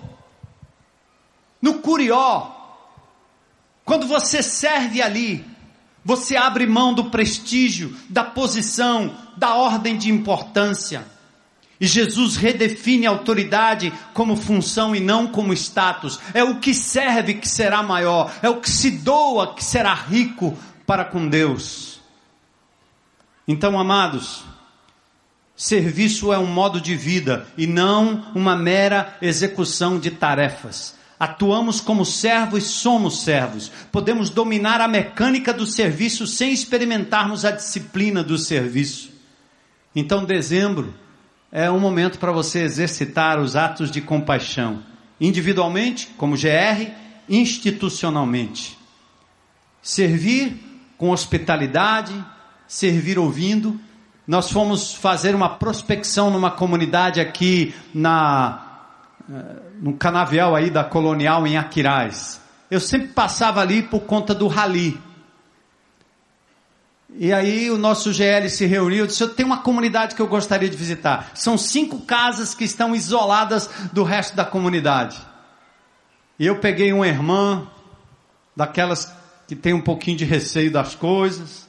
no 1.61 1.79
curió. 1.79 2.55
Quando 3.83 4.07
você 4.07 4.41
serve 4.41 5.01
ali, 5.01 5.45
você 6.07 6.37
abre 6.37 6.65
mão 6.65 6.93
do 6.93 7.09
prestígio, 7.09 7.93
da 8.07 8.23
posição, 8.23 9.13
da 9.35 9.55
ordem 9.55 9.97
de 9.97 10.09
importância. 10.09 11.05
E 11.81 11.85
Jesus 11.85 12.37
redefine 12.37 13.05
a 13.05 13.09
autoridade 13.09 13.91
como 14.13 14.37
função 14.37 14.95
e 14.95 15.01
não 15.01 15.27
como 15.27 15.51
status. 15.51 16.17
É 16.33 16.41
o 16.41 16.61
que 16.61 16.73
serve 16.73 17.33
que 17.33 17.49
será 17.49 17.83
maior, 17.83 18.33
é 18.41 18.47
o 18.47 18.61
que 18.61 18.69
se 18.69 18.89
doa 18.89 19.53
que 19.53 19.61
será 19.61 19.93
rico 19.93 20.57
para 20.85 21.03
com 21.03 21.27
Deus. 21.27 21.99
Então, 23.45 23.77
amados, 23.77 24.45
Serviço 25.57 26.31
é 26.31 26.39
um 26.39 26.45
modo 26.45 26.79
de 26.79 26.95
vida 26.95 27.45
e 27.57 27.67
não 27.67 28.31
uma 28.33 28.55
mera 28.55 29.17
execução 29.21 29.99
de 29.99 30.11
tarefas. 30.11 30.96
Atuamos 31.19 31.81
como 31.81 32.05
servos 32.05 32.65
somos 32.65 33.21
servos. 33.21 33.71
Podemos 33.91 34.29
dominar 34.29 34.81
a 34.81 34.87
mecânica 34.87 35.51
do 35.51 35.65
serviço 35.65 36.27
sem 36.27 36.51
experimentarmos 36.51 37.43
a 37.43 37.51
disciplina 37.51 38.23
do 38.23 38.37
serviço. 38.37 39.09
Então, 39.95 40.23
dezembro 40.23 40.93
é 41.51 41.71
um 41.71 41.79
momento 41.79 42.19
para 42.19 42.31
você 42.31 42.59
exercitar 42.59 43.39
os 43.39 43.55
atos 43.55 43.89
de 43.89 43.99
compaixão, 43.99 44.83
individualmente, 45.19 46.07
como 46.17 46.37
GR, 46.37 46.91
institucionalmente. 47.27 48.77
Servir 49.81 50.55
com 50.97 51.09
hospitalidade, 51.09 52.13
servir 52.67 53.17
ouvindo, 53.17 53.79
nós 54.27 54.51
fomos 54.51 54.93
fazer 54.93 55.33
uma 55.33 55.49
prospecção 55.49 56.29
numa 56.29 56.51
comunidade 56.51 57.19
aqui 57.19 57.73
na 57.93 58.63
no 59.79 59.93
canavial 59.93 60.55
aí 60.55 60.69
da 60.69 60.83
Colonial 60.83 61.45
em 61.45 61.57
Aquiraz. 61.57 62.41
Eu 62.69 62.79
sempre 62.79 63.09
passava 63.09 63.61
ali 63.61 63.83
por 63.83 64.01
conta 64.01 64.33
do 64.33 64.47
rali. 64.47 64.99
E 67.19 67.31
aí 67.31 67.71
o 67.71 67.77
nosso 67.77 68.11
GL 68.11 68.49
se 68.49 68.65
reuniu 68.65 69.05
e 69.05 69.07
disse: 69.07 69.23
Eu 69.23 69.29
tenho 69.33 69.47
uma 69.47 69.61
comunidade 69.61 70.13
que 70.13 70.21
eu 70.21 70.27
gostaria 70.27 70.69
de 70.69 70.75
visitar. 70.75 71.31
São 71.33 71.57
cinco 71.57 72.01
casas 72.01 72.53
que 72.53 72.63
estão 72.63 72.95
isoladas 72.95 73.69
do 73.93 74.03
resto 74.03 74.35
da 74.35 74.43
comunidade. 74.43 75.17
E 76.37 76.45
eu 76.45 76.59
peguei 76.59 76.93
uma 76.93 77.07
irmã, 77.07 77.67
daquelas 78.55 79.11
que 79.47 79.55
tem 79.55 79.73
um 79.73 79.81
pouquinho 79.81 80.17
de 80.17 80.25
receio 80.25 80.71
das 80.71 80.93
coisas, 80.93 81.67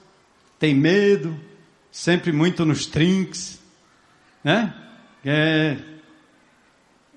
tem 0.59 0.75
medo, 0.75 1.39
sempre 1.91 2.33
muito 2.33 2.67
nos 2.67 2.87
trinques, 2.87 3.61
né? 4.43 4.75
É, 5.25 5.77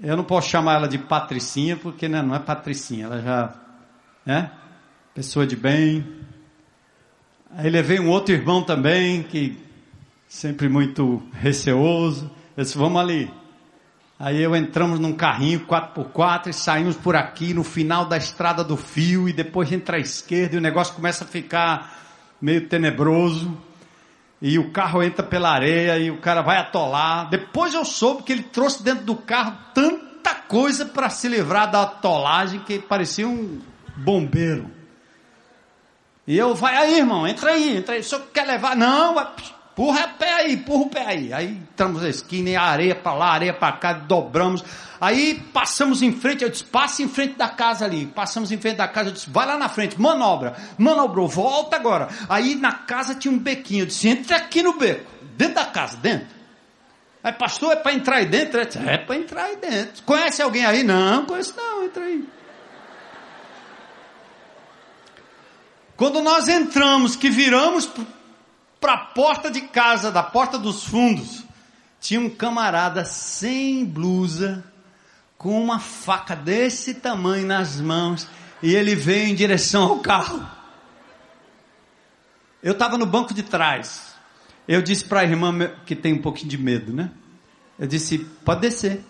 eu 0.02 0.18
não 0.18 0.24
posso 0.24 0.50
chamar 0.50 0.76
ela 0.76 0.88
de 0.88 0.98
Patricinha, 0.98 1.78
porque 1.78 2.10
né, 2.10 2.22
não 2.22 2.34
é 2.34 2.40
Patricinha, 2.40 3.06
ela 3.06 3.22
já, 3.22 3.54
né? 4.26 4.52
pessoa 5.14 5.46
de 5.46 5.56
bem. 5.56 6.06
Aí 7.56 7.70
levei 7.70 8.00
um 8.00 8.10
outro 8.10 8.34
irmão 8.34 8.64
também, 8.64 9.24
que 9.24 9.58
sempre 10.28 10.70
muito 10.70 11.22
receoso. 11.34 12.32
Eu 12.56 12.64
disse, 12.64 12.78
vamos 12.78 13.00
ali. 13.00 13.32
Aí 14.18 14.42
eu 14.42 14.56
entramos 14.56 15.00
num 15.00 15.14
carrinho 15.14 15.66
4x4 15.68 16.48
e 16.48 16.54
saímos 16.54 16.96
por 16.96 17.16
aqui 17.16 17.54
no 17.54 17.64
final 17.64 18.06
da 18.06 18.18
estrada 18.18 18.64
do 18.64 18.78
fio 18.78 19.28
e 19.28 19.34
depois 19.34 19.72
entra 19.72 19.98
à 19.98 20.00
esquerda 20.00 20.56
e 20.56 20.58
o 20.58 20.62
negócio 20.62 20.94
começa 20.94 21.24
a 21.24 21.28
ficar 21.28 22.00
meio 22.42 22.68
tenebroso. 22.68 23.58
E 24.42 24.58
o 24.58 24.72
carro 24.72 25.04
entra 25.04 25.24
pela 25.24 25.52
areia 25.52 26.00
e 26.00 26.10
o 26.10 26.18
cara 26.18 26.42
vai 26.42 26.58
atolar. 26.58 27.30
Depois 27.30 27.74
eu 27.74 27.86
soube 27.86 28.24
que 28.24 28.32
ele 28.32 28.44
trouxe 28.44 28.82
dentro 28.82 29.06
do 29.06 29.16
carro 29.16 29.56
tanta 29.74 30.34
coisa 30.34 30.86
para 30.86 31.10
se 31.10 31.28
livrar 31.28 31.70
da 31.70 31.84
atolagem 31.84 32.60
que 32.62 32.80
parecia 32.80 33.28
um 33.28 33.62
bombeiro. 33.96 34.70
E 36.26 36.38
eu, 36.38 36.56
vai 36.56 36.76
aí, 36.76 37.00
irmão, 37.00 37.28
entra 37.28 37.52
aí, 37.52 37.78
entra 37.78 37.96
aí. 37.96 38.02
O 38.02 38.04
senhor 38.04 38.24
quer 38.34 38.46
levar? 38.46 38.76
Não, 38.76 39.14
vai 39.14 39.28
Empurra 39.82 40.06
o 40.06 40.18
pé 40.20 40.34
aí, 40.34 40.54
empurra 40.54 40.84
o 40.84 40.90
pé 40.90 41.06
aí. 41.08 41.34
Aí 41.34 41.48
entramos 41.48 42.04
na 42.04 42.10
esquina, 42.10 42.62
areia 42.62 42.94
para 42.94 43.14
lá, 43.16 43.32
areia 43.32 43.52
para 43.52 43.76
cá, 43.78 43.94
dobramos. 43.94 44.64
Aí 45.00 45.44
passamos 45.52 46.04
em 46.04 46.12
frente, 46.12 46.44
eu 46.44 46.52
disse, 46.52 46.64
passa 46.64 47.02
em 47.02 47.10
frente 47.10 47.34
da 47.34 47.50
casa 47.50 47.86
ali. 47.86 48.06
Passamos 48.06 48.52
em 48.52 48.60
frente 48.60 48.78
da 48.78 48.88
casa, 48.88 49.10
eu 49.10 49.14
disse, 49.14 49.28
vai 49.32 49.48
lá 49.48 49.58
na 49.58 49.68
frente, 49.70 50.00
manobra. 50.00 50.56
Manobrou, 50.78 51.28
volta 51.28 51.78
agora. 51.78 52.10
Aí 52.30 52.54
na 52.54 52.74
casa 52.74 53.16
tinha 53.16 53.34
um 53.34 53.40
bequinho, 53.40 53.82
eu 53.82 53.86
disse, 53.88 54.08
entra 54.08 54.38
aqui 54.38 54.62
no 54.62 54.74
beco, 54.74 55.12
dentro 55.36 55.56
da 55.56 55.66
casa, 55.66 55.98
dentro. 55.98 56.28
Aí, 57.24 57.34
pastor, 57.34 57.74
é 57.74 57.76
para 57.76 57.94
entrar 57.94 58.18
aí 58.18 58.28
dentro? 58.28 58.60
Eu 58.60 58.66
disse, 58.66 58.78
é 58.88 59.00
para 59.00 59.16
entrar 59.16 59.46
aí 59.46 59.56
dentro. 59.56 60.04
Conhece 60.04 60.44
alguém 60.44 60.64
aí? 60.64 60.84
Não, 60.84 61.26
conheço 61.26 61.56
não, 61.58 61.84
entra 61.84 62.04
aí. 62.04 62.24
Quando 65.98 66.22
nós 66.22 66.48
entramos, 66.48 67.16
que 67.16 67.32
viramos 67.32 67.90
para 68.82 68.94
a 68.94 68.98
porta 68.98 69.52
de 69.52 69.62
casa, 69.62 70.12
da 70.12 70.24
porta 70.24 70.58
dos 70.58 70.84
fundos, 70.84 71.46
tinha 72.00 72.20
um 72.20 72.30
camarada 72.30 73.06
sem 73.06 73.86
blusa, 73.86 74.64
com 75.38 75.62
uma 75.62 75.80
faca 75.80 76.36
desse 76.36 76.96
tamanho 76.96 77.46
nas 77.46 77.80
mãos, 77.80 78.28
e 78.62 78.76
ele 78.76 78.96
veio 78.96 79.28
em 79.28 79.36
direção 79.36 79.84
ao 79.84 80.00
carro. 80.00 80.44
Eu 82.62 82.74
estava 82.74 82.98
no 82.98 83.06
banco 83.06 83.36
de 83.36 83.44
trás. 83.44 84.16
Eu 84.68 84.82
disse 84.82 85.06
para 85.06 85.22
a 85.22 85.24
irmã 85.24 85.76
que 85.86 85.96
tem 85.96 86.14
um 86.14 86.22
pouquinho 86.22 86.50
de 86.50 86.58
medo, 86.58 86.92
né? 86.92 87.12
Eu 87.78 87.88
disse: 87.88 88.20
pode 88.20 88.62
descer. 88.62 89.04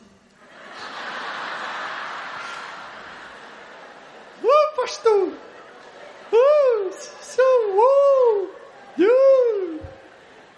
Uh, 4.41 4.75
pastor! 4.75 5.33
Uh, 6.31 6.91
so, 7.21 7.41
uh, 7.41 8.49
uh. 8.99 9.31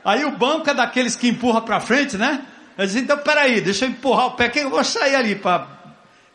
Aí 0.04 0.26
o 0.26 0.32
banco 0.32 0.70
é 0.70 0.74
daqueles 0.74 1.16
que 1.16 1.30
empurra 1.30 1.62
para 1.62 1.80
frente, 1.80 2.18
né? 2.18 2.46
Eu 2.78 2.86
disse, 2.86 3.00
então 3.00 3.18
peraí, 3.18 3.62
deixa 3.62 3.86
eu 3.86 3.90
empurrar 3.90 4.28
o 4.28 4.32
pé, 4.32 4.50
que 4.50 4.60
eu 4.60 4.70
vou 4.70 4.84
sair 4.84 5.16
ali. 5.16 5.36
Pra... 5.36 5.68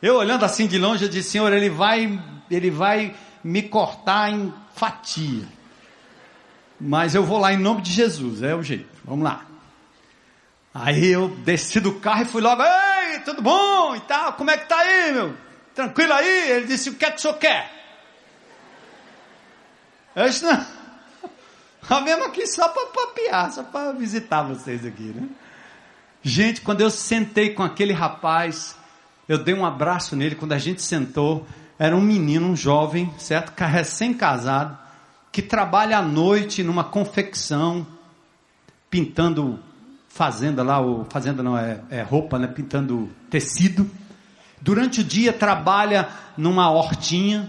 Eu 0.01 0.17
olhando 0.17 0.45
assim 0.45 0.67
de 0.67 0.79
longe, 0.79 1.05
eu 1.05 1.09
disse, 1.09 1.31
Senhor, 1.31 1.53
ele 1.53 1.69
vai, 1.69 2.19
ele 2.51 2.71
vai 2.71 3.15
me 3.43 3.63
cortar 3.63 4.31
em 4.31 4.53
fatia. 4.75 5.45
Mas 6.81 7.15
eu 7.15 7.25
vou 7.25 7.39
lá 7.39 7.53
em 7.53 7.59
nome 7.59 7.83
de 7.83 7.93
Jesus, 7.93 8.43
é 8.43 8.55
o 8.55 8.63
jeito. 8.63 8.89
Vamos 9.05 9.25
lá. 9.25 9.45
Aí 10.73 11.09
eu 11.09 11.29
desci 11.29 11.81
do 11.81 11.95
carro 11.95 12.23
e 12.23 12.27
fui 12.27 12.41
logo, 12.41 12.63
ei, 12.63 13.19
tudo 13.21 13.43
bom 13.43 13.97
e 13.97 14.01
tal, 14.01 14.35
como 14.35 14.51
é 14.51 14.57
que 14.57 14.69
tá 14.69 14.79
aí, 14.79 15.13
meu? 15.13 15.35
Tranquilo 15.75 16.13
aí? 16.13 16.51
Ele 16.53 16.67
disse, 16.67 16.91
o 16.91 16.95
que 16.95 17.05
é 17.05 17.11
que 17.11 17.19
o 17.19 17.21
senhor 17.21 17.35
quer? 17.35 17.73
Eu 20.15 20.29
disse, 20.29 20.45
não. 20.45 20.78
A 21.89 22.01
mesmo 22.01 22.25
aqui 22.25 22.47
só 22.47 22.69
para 22.69 22.87
papiar, 22.87 23.53
só 23.53 23.63
para 23.63 23.93
visitar 23.93 24.43
vocês 24.43 24.85
aqui, 24.85 25.05
né? 25.15 25.29
Gente, 26.23 26.61
quando 26.61 26.81
eu 26.81 26.91
sentei 26.91 27.51
com 27.51 27.63
aquele 27.63 27.93
rapaz, 27.93 28.77
eu 29.29 29.39
dei 29.39 29.55
um 29.55 29.65
abraço 29.65 30.17
nele 30.17 30.35
quando 30.35 30.53
a 30.53 30.59
gente 30.59 30.83
sentou. 30.83 31.47
Era 31.79 31.97
um 31.97 32.01
menino, 32.01 32.49
um 32.49 32.57
jovem, 32.57 33.13
certo? 33.19 33.57
Recém-casado, 33.57 34.77
que 35.31 35.41
trabalha 35.41 35.99
à 35.99 36.03
noite 36.03 36.65
numa 36.65 36.83
confecção, 36.83 37.87
pintando 38.91 39.61
fazenda 40.09 40.65
lá, 40.65 40.81
ou 40.81 41.07
fazenda 41.09 41.43
não 41.43 41.57
é, 41.57 41.81
é 41.89 42.03
roupa, 42.03 42.39
né? 42.39 42.49
Pintando 42.49 43.09
tecido. 43.31 43.89
Durante 44.61 45.01
o 45.01 45.05
dia 45.05 45.33
trabalha 45.33 46.09
numa 46.37 46.69
hortinha, 46.71 47.49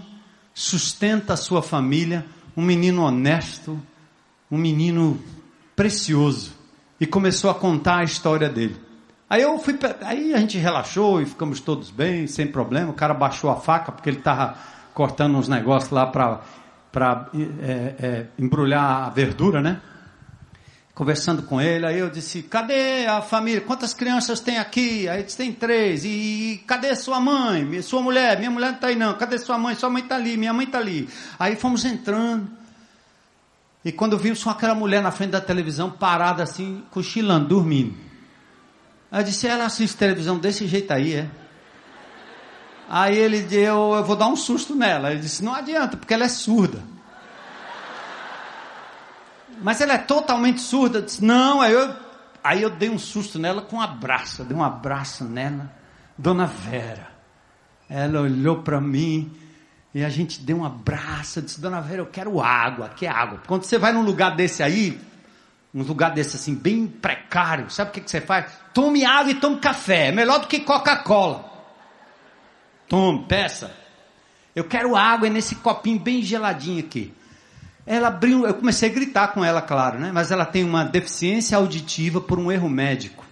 sustenta 0.54 1.32
a 1.32 1.36
sua 1.36 1.62
família, 1.62 2.24
um 2.56 2.62
menino 2.62 3.02
honesto, 3.02 3.82
um 4.50 4.58
menino 4.58 5.18
precioso 5.76 6.52
e 7.00 7.06
começou 7.06 7.50
a 7.50 7.54
contar 7.54 7.98
a 7.98 8.04
história 8.04 8.48
dele. 8.48 8.76
Aí 9.28 9.42
eu 9.42 9.58
fui, 9.58 9.78
aí 10.02 10.34
a 10.34 10.38
gente 10.38 10.58
relaxou 10.58 11.22
e 11.22 11.26
ficamos 11.26 11.60
todos 11.60 11.90
bem, 11.90 12.26
sem 12.26 12.46
problema. 12.46 12.90
O 12.90 12.94
cara 12.94 13.14
baixou 13.14 13.48
a 13.48 13.56
faca 13.56 13.92
porque 13.92 14.10
ele 14.10 14.18
estava 14.18 14.56
cortando 14.92 15.36
uns 15.36 15.48
negócios 15.48 15.90
lá 15.92 16.06
para 16.06 16.40
para 16.90 17.28
é, 17.62 17.94
é, 18.00 18.26
embrulhar 18.36 19.06
a 19.06 19.10
verdura, 19.10 19.60
né? 19.60 19.80
Conversando 20.92 21.44
com 21.44 21.60
ele, 21.60 21.86
aí 21.86 21.98
eu 21.98 22.10
disse: 22.10 22.42
Cadê 22.42 23.06
a 23.06 23.22
família? 23.22 23.60
Quantas 23.60 23.94
crianças 23.94 24.40
tem 24.40 24.58
aqui? 24.58 25.08
Aí 25.08 25.22
disse: 25.22 25.36
Tem 25.36 25.52
três. 25.52 26.04
E 26.04 26.62
cadê 26.66 26.94
sua 26.96 27.20
mãe? 27.20 27.80
Sua 27.80 28.02
mulher? 28.02 28.38
Minha 28.38 28.50
mulher 28.50 28.66
não 28.70 28.74
está 28.74 28.88
aí 28.88 28.96
não. 28.96 29.14
Cadê 29.14 29.38
sua 29.38 29.56
mãe? 29.56 29.74
Sua 29.76 29.88
mãe 29.88 30.02
está 30.02 30.16
ali. 30.16 30.36
Minha 30.36 30.52
mãe 30.52 30.66
está 30.66 30.78
ali. 30.78 31.08
Aí 31.38 31.56
fomos 31.56 31.84
entrando. 31.84 32.59
E 33.84 33.90
quando 33.90 34.18
viu 34.18 34.36
só 34.36 34.50
aquela 34.50 34.74
mulher 34.74 35.02
na 35.02 35.10
frente 35.10 35.30
da 35.30 35.40
televisão, 35.40 35.90
parada 35.90 36.42
assim, 36.42 36.84
cochilando, 36.90 37.48
dormindo. 37.48 37.94
Aí 39.10 39.20
eu 39.20 39.24
disse, 39.24 39.46
ela 39.46 39.64
assiste 39.64 39.96
televisão 39.96 40.38
desse 40.38 40.66
jeito 40.66 40.92
aí, 40.92 41.14
é? 41.14 41.30
Aí 42.88 43.16
ele 43.16 43.42
disse, 43.42 43.56
eu, 43.56 43.94
eu 43.94 44.04
vou 44.04 44.16
dar 44.16 44.26
um 44.26 44.36
susto 44.36 44.74
nela. 44.74 45.10
Ele 45.10 45.20
disse, 45.20 45.42
não 45.42 45.54
adianta, 45.54 45.96
porque 45.96 46.12
ela 46.12 46.24
é 46.24 46.28
surda. 46.28 46.82
Mas 49.62 49.80
ela 49.80 49.94
é 49.94 49.98
totalmente 49.98 50.60
surda. 50.60 50.98
Eu 50.98 51.02
disse, 51.02 51.24
não, 51.24 51.60
aí 51.60 51.72
eu, 51.72 51.94
aí 52.42 52.62
eu 52.62 52.70
dei 52.70 52.90
um 52.90 52.98
susto 52.98 53.38
nela 53.38 53.62
com 53.62 53.76
um 53.76 53.80
abraço. 53.80 54.42
Eu 54.42 54.46
dei 54.46 54.56
um 54.56 54.64
abraço 54.64 55.24
nela. 55.24 55.72
Dona 56.18 56.46
Vera. 56.46 57.08
Ela 57.88 58.20
olhou 58.20 58.62
para 58.62 58.80
mim 58.80 59.32
e 59.94 60.04
a 60.04 60.08
gente 60.08 60.40
deu 60.40 60.58
um 60.58 60.64
abraço, 60.64 61.42
disse, 61.42 61.60
Dona 61.60 61.80
Vera, 61.80 62.00
eu 62.00 62.06
quero 62.06 62.40
água, 62.40 62.88
que 62.90 63.06
é 63.06 63.08
água. 63.08 63.42
Quando 63.46 63.64
você 63.64 63.76
vai 63.76 63.92
num 63.92 64.02
lugar 64.02 64.36
desse 64.36 64.62
aí, 64.62 65.00
um 65.74 65.82
lugar 65.82 66.12
desse 66.12 66.36
assim, 66.36 66.54
bem 66.54 66.86
precário, 66.86 67.68
sabe 67.70 67.90
o 67.90 67.92
que, 67.94 68.00
que 68.00 68.10
você 68.10 68.20
faz? 68.20 68.52
Tome 68.72 69.04
água 69.04 69.32
e 69.32 69.34
tome 69.34 69.58
café, 69.58 70.08
é 70.08 70.12
melhor 70.12 70.40
do 70.40 70.46
que 70.46 70.60
Coca-Cola. 70.60 71.50
Tome, 72.88 73.24
peça. 73.26 73.74
Eu 74.54 74.64
quero 74.64 74.96
água 74.96 75.28
nesse 75.28 75.56
copinho 75.56 75.98
bem 75.98 76.22
geladinho 76.22 76.80
aqui. 76.80 77.12
Ela 77.84 78.08
abriu, 78.08 78.46
eu 78.46 78.54
comecei 78.54 78.88
a 78.88 78.92
gritar 78.92 79.28
com 79.28 79.44
ela, 79.44 79.60
claro, 79.60 79.98
né? 79.98 80.12
Mas 80.12 80.30
ela 80.30 80.44
tem 80.44 80.62
uma 80.62 80.84
deficiência 80.84 81.56
auditiva 81.56 82.20
por 82.20 82.38
um 82.38 82.50
erro 82.50 82.68
médico. 82.68 83.24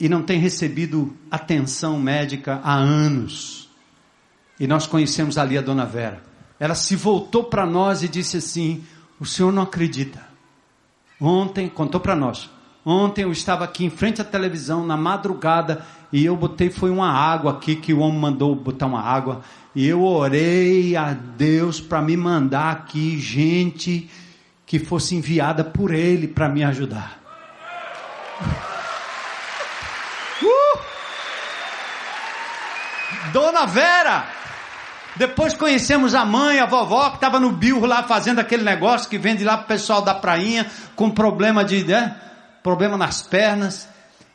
E 0.00 0.08
não 0.08 0.22
tem 0.22 0.38
recebido 0.40 1.16
atenção 1.30 1.98
médica 2.00 2.60
há 2.64 2.74
anos. 2.74 3.67
E 4.58 4.66
nós 4.66 4.86
conhecemos 4.86 5.38
ali 5.38 5.56
a 5.56 5.62
dona 5.62 5.84
Vera. 5.84 6.22
Ela 6.58 6.74
se 6.74 6.96
voltou 6.96 7.44
para 7.44 7.64
nós 7.64 8.02
e 8.02 8.08
disse 8.08 8.38
assim: 8.38 8.84
O 9.20 9.26
senhor 9.26 9.52
não 9.52 9.62
acredita. 9.62 10.26
Ontem, 11.20 11.68
contou 11.68 12.00
para 12.00 12.16
nós. 12.16 12.50
Ontem 12.84 13.22
eu 13.22 13.32
estava 13.32 13.64
aqui 13.64 13.84
em 13.84 13.90
frente 13.90 14.22
à 14.22 14.24
televisão, 14.24 14.86
na 14.86 14.96
madrugada, 14.96 15.84
e 16.12 16.24
eu 16.24 16.34
botei, 16.34 16.70
foi 16.70 16.90
uma 16.90 17.10
água 17.12 17.52
aqui, 17.52 17.76
que 17.76 17.92
o 17.92 17.98
homem 17.98 18.18
mandou 18.18 18.54
botar 18.54 18.86
uma 18.86 19.02
água, 19.02 19.42
e 19.74 19.86
eu 19.86 20.02
orei 20.02 20.96
a 20.96 21.12
Deus 21.12 21.80
para 21.80 22.00
me 22.00 22.16
mandar 22.16 22.72
aqui 22.72 23.18
gente 23.18 24.08
que 24.64 24.78
fosse 24.78 25.14
enviada 25.14 25.62
por 25.62 25.92
Ele 25.92 26.26
para 26.26 26.48
me 26.48 26.64
ajudar. 26.64 27.18
Uh! 30.40 30.78
Dona 33.32 33.66
Vera, 33.66 34.37
depois 35.18 35.52
conhecemos 35.52 36.14
a 36.14 36.24
mãe, 36.24 36.60
a 36.60 36.66
vovó, 36.66 37.10
que 37.10 37.16
estava 37.16 37.40
no 37.40 37.50
birro 37.50 37.84
lá 37.84 38.04
fazendo 38.04 38.38
aquele 38.38 38.62
negócio 38.62 39.10
que 39.10 39.18
vende 39.18 39.42
lá 39.42 39.56
para 39.56 39.64
o 39.64 39.68
pessoal 39.68 40.00
da 40.00 40.14
prainha, 40.14 40.70
com 40.94 41.10
problema 41.10 41.64
de, 41.64 41.84
né? 41.84 42.16
Problema 42.62 42.96
nas 42.96 43.20
pernas. 43.20 43.88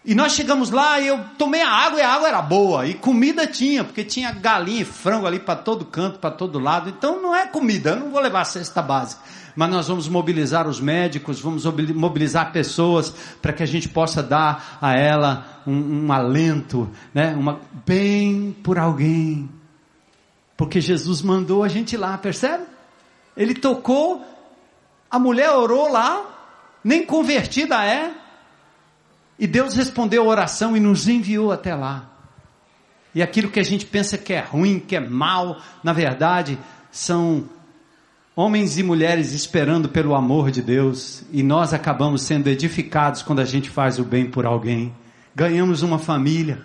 E 0.06 0.14
nós 0.14 0.34
chegamos 0.34 0.70
lá 0.70 1.00
e 1.00 1.08
eu 1.08 1.18
tomei 1.38 1.62
a 1.62 1.70
água 1.70 2.00
e 2.00 2.02
a 2.02 2.14
água 2.14 2.28
era 2.28 2.42
boa. 2.42 2.86
E 2.86 2.96
comida 2.96 3.48
tinha, 3.48 3.86
porque 3.86 4.04
tinha 4.04 4.34
galinha 4.34 4.82
e 4.82 4.86
frango 4.86 5.26
ali 5.26 5.40
para 5.40 5.56
todo 5.56 5.86
canto, 5.86 6.20
para 6.20 6.32
todo 6.32 6.60
lado. 6.60 6.90
Então 6.90 7.22
não 7.22 7.34
é 7.34 7.48
comida, 7.48 7.92
eu 7.92 8.00
não 8.02 8.12
vou 8.12 8.20
levar 8.20 8.42
a 8.42 8.46
cesta 8.46 8.82
básica. 8.82 9.22
Mas 9.56 9.70
nós 9.70 9.88
vamos 9.88 10.10
mobilizar 10.10 10.68
os 10.68 10.82
médicos, 10.82 11.40
vamos 11.40 11.64
mobilizar 11.64 12.52
pessoas 12.52 13.14
para 13.42 13.54
que 13.54 13.64
a 13.64 13.68
gente 13.68 13.88
possa 13.88 14.22
dar 14.22 14.78
a 14.82 14.94
ela 14.94 15.62
um, 15.66 16.08
um 16.08 16.12
alento, 16.12 16.90
né? 17.14 17.34
Uma, 17.38 17.62
bem 17.86 18.54
por 18.62 18.78
alguém 18.78 19.50
Porque 20.56 20.80
Jesus 20.80 21.22
mandou 21.22 21.64
a 21.64 21.68
gente 21.68 21.98
lá, 21.98 22.18
percebe? 22.18 22.64
Ele 23.36 23.54
tocou, 23.54 24.24
a 25.10 25.18
mulher 25.18 25.52
orou 25.52 25.92
lá, 25.92 26.24
nem 26.84 27.06
convertida 27.06 27.84
é, 27.84 28.14
e 29.38 29.48
Deus 29.48 29.76
respondeu 29.76 30.24
a 30.24 30.28
oração 30.28 30.78
e 30.78 30.80
nos 30.80 31.08
enviou 31.08 31.52
até 31.52 31.74
lá. 31.74 32.10
E 33.16 33.22
aquilo 33.22 33.50
que 33.50 33.60
a 33.60 33.64
gente 33.64 33.86
pensa 33.86 34.18
que 34.18 34.34
é 34.34 34.40
ruim, 34.40 34.80
que 34.80 34.96
é 34.96 35.00
mal, 35.00 35.60
na 35.84 35.94
verdade, 35.94 36.58
são 36.92 37.46
homens 38.36 38.78
e 38.78 38.84
mulheres 38.84 39.34
esperando 39.34 39.90
pelo 39.90 40.16
amor 40.16 40.50
de 40.50 40.62
Deus, 40.62 41.24
e 41.32 41.44
nós 41.44 41.74
acabamos 41.74 42.24
sendo 42.24 42.48
edificados 42.48 43.22
quando 43.22 43.40
a 43.40 43.46
gente 43.46 43.70
faz 43.70 44.00
o 44.00 44.04
bem 44.04 44.26
por 44.26 44.46
alguém. 44.46 44.94
Ganhamos 45.36 45.84
uma 45.84 46.00
família. 46.00 46.62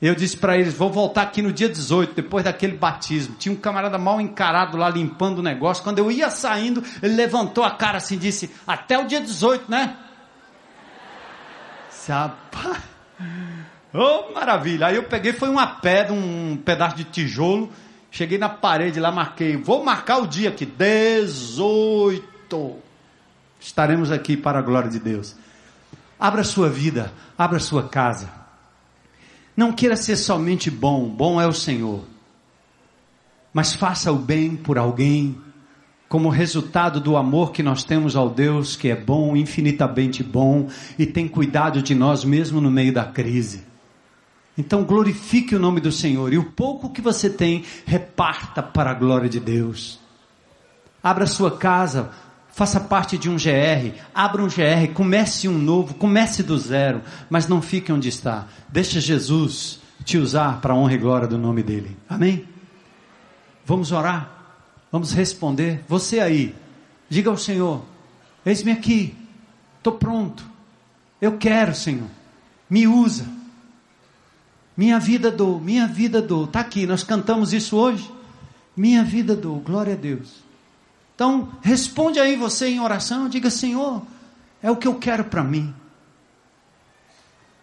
Eu 0.00 0.14
disse 0.14 0.36
para 0.36 0.56
eles: 0.56 0.74
vou 0.74 0.90
voltar 0.90 1.22
aqui 1.22 1.42
no 1.42 1.52
dia 1.52 1.68
18, 1.68 2.14
depois 2.14 2.44
daquele 2.44 2.76
batismo. 2.76 3.34
Tinha 3.36 3.52
um 3.52 3.56
camarada 3.56 3.98
mal 3.98 4.20
encarado 4.20 4.76
lá 4.76 4.88
limpando 4.88 5.40
o 5.40 5.42
negócio. 5.42 5.82
Quando 5.82 5.98
eu 5.98 6.10
ia 6.10 6.30
saindo, 6.30 6.82
ele 7.02 7.14
levantou 7.14 7.64
a 7.64 7.72
cara 7.72 7.98
assim 7.98 8.14
e 8.14 8.18
disse: 8.18 8.50
Até 8.66 8.98
o 8.98 9.06
dia 9.06 9.20
18, 9.20 9.70
né? 9.70 9.96
Rapaz. 12.08 12.78
Oh, 13.92 14.32
maravilha. 14.32 14.86
Aí 14.86 14.96
eu 14.96 15.04
peguei, 15.04 15.34
foi 15.34 15.50
uma 15.50 15.66
pedra, 15.66 16.14
um 16.14 16.56
pedaço 16.56 16.96
de 16.96 17.04
tijolo. 17.04 17.70
Cheguei 18.10 18.38
na 18.38 18.48
parede 18.48 18.98
lá, 18.98 19.12
marquei. 19.12 19.56
Vou 19.56 19.84
marcar 19.84 20.18
o 20.18 20.26
dia 20.26 20.48
aqui. 20.48 20.64
18. 20.64 22.76
Estaremos 23.60 24.10
aqui 24.10 24.36
para 24.36 24.60
a 24.60 24.62
glória 24.62 24.88
de 24.88 24.98
Deus. 24.98 25.36
Abra 26.18 26.42
sua 26.44 26.70
vida, 26.70 27.12
abra 27.36 27.58
sua 27.58 27.86
casa. 27.88 28.30
Não 29.58 29.72
queira 29.72 29.96
ser 29.96 30.14
somente 30.14 30.70
bom, 30.70 31.08
bom 31.08 31.40
é 31.40 31.44
o 31.48 31.52
Senhor. 31.52 32.04
Mas 33.52 33.74
faça 33.74 34.12
o 34.12 34.16
bem 34.16 34.54
por 34.54 34.78
alguém, 34.78 35.36
como 36.08 36.28
resultado 36.28 37.00
do 37.00 37.16
amor 37.16 37.50
que 37.50 37.60
nós 37.60 37.82
temos 37.82 38.14
ao 38.14 38.30
Deus 38.30 38.76
que 38.76 38.88
é 38.88 38.94
bom, 38.94 39.36
infinitamente 39.36 40.22
bom 40.22 40.68
e 40.96 41.04
tem 41.04 41.26
cuidado 41.26 41.82
de 41.82 41.92
nós 41.92 42.22
mesmo 42.22 42.60
no 42.60 42.70
meio 42.70 42.92
da 42.92 43.04
crise. 43.04 43.64
Então 44.56 44.84
glorifique 44.84 45.56
o 45.56 45.58
nome 45.58 45.80
do 45.80 45.90
Senhor 45.90 46.32
e 46.32 46.38
o 46.38 46.52
pouco 46.52 46.90
que 46.90 47.02
você 47.02 47.28
tem, 47.28 47.64
reparta 47.84 48.62
para 48.62 48.92
a 48.92 48.94
glória 48.94 49.28
de 49.28 49.40
Deus. 49.40 49.98
Abra 51.02 51.26
sua 51.26 51.58
casa, 51.58 52.12
faça 52.58 52.80
parte 52.80 53.16
de 53.16 53.30
um 53.30 53.36
GR, 53.36 53.96
abra 54.12 54.42
um 54.42 54.48
GR, 54.48 54.92
comece 54.92 55.46
um 55.46 55.56
novo, 55.56 55.94
comece 55.94 56.42
do 56.42 56.58
zero, 56.58 57.00
mas 57.30 57.46
não 57.46 57.62
fique 57.62 57.92
onde 57.92 58.08
está. 58.08 58.48
Deixa 58.68 59.00
Jesus 59.00 59.78
te 60.04 60.18
usar 60.18 60.60
para 60.60 60.74
honra 60.74 60.94
e 60.94 60.98
glória 60.98 61.28
do 61.28 61.38
nome 61.38 61.62
dele. 61.62 61.96
Amém? 62.08 62.44
Vamos 63.64 63.92
orar, 63.92 64.56
vamos 64.90 65.12
responder. 65.12 65.84
Você 65.86 66.18
aí, 66.18 66.52
diga 67.08 67.30
ao 67.30 67.36
Senhor: 67.36 67.84
Eis-me 68.44 68.72
aqui, 68.72 69.16
estou 69.76 69.92
pronto, 69.92 70.44
eu 71.20 71.38
quero, 71.38 71.72
Senhor, 71.76 72.08
me 72.68 72.88
usa. 72.88 73.24
Minha 74.76 74.98
vida 74.98 75.30
dou, 75.30 75.60
minha 75.60 75.86
vida 75.86 76.20
dou. 76.20 76.46
Está 76.46 76.58
aqui, 76.58 76.86
nós 76.86 77.04
cantamos 77.04 77.52
isso 77.52 77.76
hoje. 77.76 78.10
Minha 78.76 79.04
vida 79.04 79.36
dou, 79.36 79.60
glória 79.60 79.92
a 79.92 79.96
Deus. 79.96 80.47
Então, 81.18 81.48
responde 81.62 82.20
aí 82.20 82.36
você 82.36 82.68
em 82.68 82.78
oração, 82.78 83.28
diga: 83.28 83.50
Senhor, 83.50 84.02
é 84.62 84.70
o 84.70 84.76
que 84.76 84.86
eu 84.86 84.94
quero 84.94 85.24
para 85.24 85.42
mim. 85.42 85.74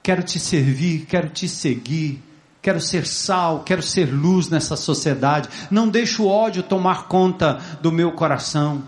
Quero 0.04 0.24
te 0.24 0.38
servir, 0.38 1.06
quero 1.06 1.30
te 1.30 1.48
seguir, 1.48 2.22
quero 2.62 2.82
ser 2.82 3.08
sal, 3.08 3.64
quero 3.64 3.82
ser 3.82 4.14
luz 4.14 4.50
nessa 4.50 4.76
sociedade. 4.76 5.48
Não 5.72 5.88
deixe 5.88 6.22
o 6.22 6.28
ódio 6.28 6.64
tomar 6.64 7.08
conta 7.08 7.62
do 7.82 7.94
meu 7.94 8.12
coração. 8.12 8.84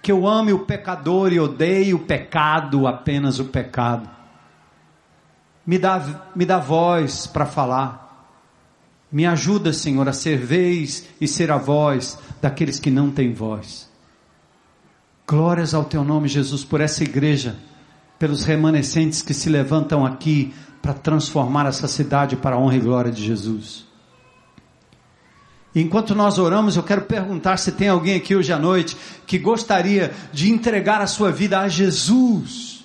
Que 0.00 0.10
eu 0.10 0.26
ame 0.26 0.54
o 0.54 0.60
pecador 0.60 1.32
e 1.32 1.38
odeie 1.38 1.92
o 1.92 1.98
pecado, 1.98 2.86
apenas 2.86 3.38
o 3.38 3.44
pecado 3.44 4.08
me 5.66 5.78
dá, 5.78 6.02
me 6.34 6.44
dá 6.44 6.58
voz 6.58 7.26
para 7.26 7.46
falar. 7.46 8.02
Me 9.10 9.24
ajuda, 9.26 9.72
Senhor, 9.72 10.08
a 10.08 10.12
ser 10.12 10.38
vez 10.38 11.08
e 11.20 11.28
ser 11.28 11.50
a 11.50 11.56
voz 11.56 12.18
daqueles 12.44 12.78
que 12.78 12.90
não 12.90 13.10
têm 13.10 13.32
voz. 13.32 13.88
Glórias 15.26 15.72
ao 15.72 15.82
teu 15.82 16.04
nome, 16.04 16.28
Jesus, 16.28 16.62
por 16.62 16.78
essa 16.78 17.02
igreja, 17.02 17.56
pelos 18.18 18.44
remanescentes 18.44 19.22
que 19.22 19.32
se 19.32 19.48
levantam 19.48 20.04
aqui 20.04 20.52
para 20.82 20.92
transformar 20.92 21.64
essa 21.64 21.88
cidade 21.88 22.36
para 22.36 22.56
a 22.56 22.58
honra 22.58 22.76
e 22.76 22.80
glória 22.80 23.10
de 23.10 23.24
Jesus. 23.24 23.86
Enquanto 25.74 26.14
nós 26.14 26.38
oramos, 26.38 26.76
eu 26.76 26.82
quero 26.82 27.02
perguntar 27.02 27.56
se 27.56 27.72
tem 27.72 27.88
alguém 27.88 28.16
aqui 28.16 28.36
hoje 28.36 28.52
à 28.52 28.58
noite 28.58 28.94
que 29.26 29.38
gostaria 29.38 30.12
de 30.30 30.52
entregar 30.52 31.00
a 31.00 31.06
sua 31.06 31.32
vida 31.32 31.58
a 31.58 31.66
Jesus 31.66 32.84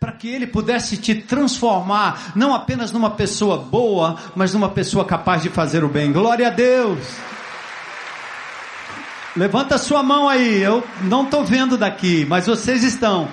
para 0.00 0.12
que 0.12 0.28
ele 0.28 0.46
pudesse 0.46 0.96
te 0.96 1.14
transformar, 1.14 2.32
não 2.34 2.54
apenas 2.54 2.92
numa 2.92 3.10
pessoa 3.10 3.58
boa, 3.58 4.16
mas 4.34 4.54
numa 4.54 4.70
pessoa 4.70 5.04
capaz 5.04 5.42
de 5.42 5.50
fazer 5.50 5.84
o 5.84 5.88
bem. 5.88 6.12
Glória 6.12 6.46
a 6.46 6.50
Deus! 6.50 7.35
Levanta 9.36 9.76
sua 9.76 10.02
mão 10.02 10.28
aí, 10.28 10.62
eu 10.62 10.82
não 11.02 11.24
estou 11.24 11.44
vendo 11.44 11.76
daqui, 11.76 12.24
mas 12.26 12.46
vocês 12.46 12.82
estão. 12.82 13.28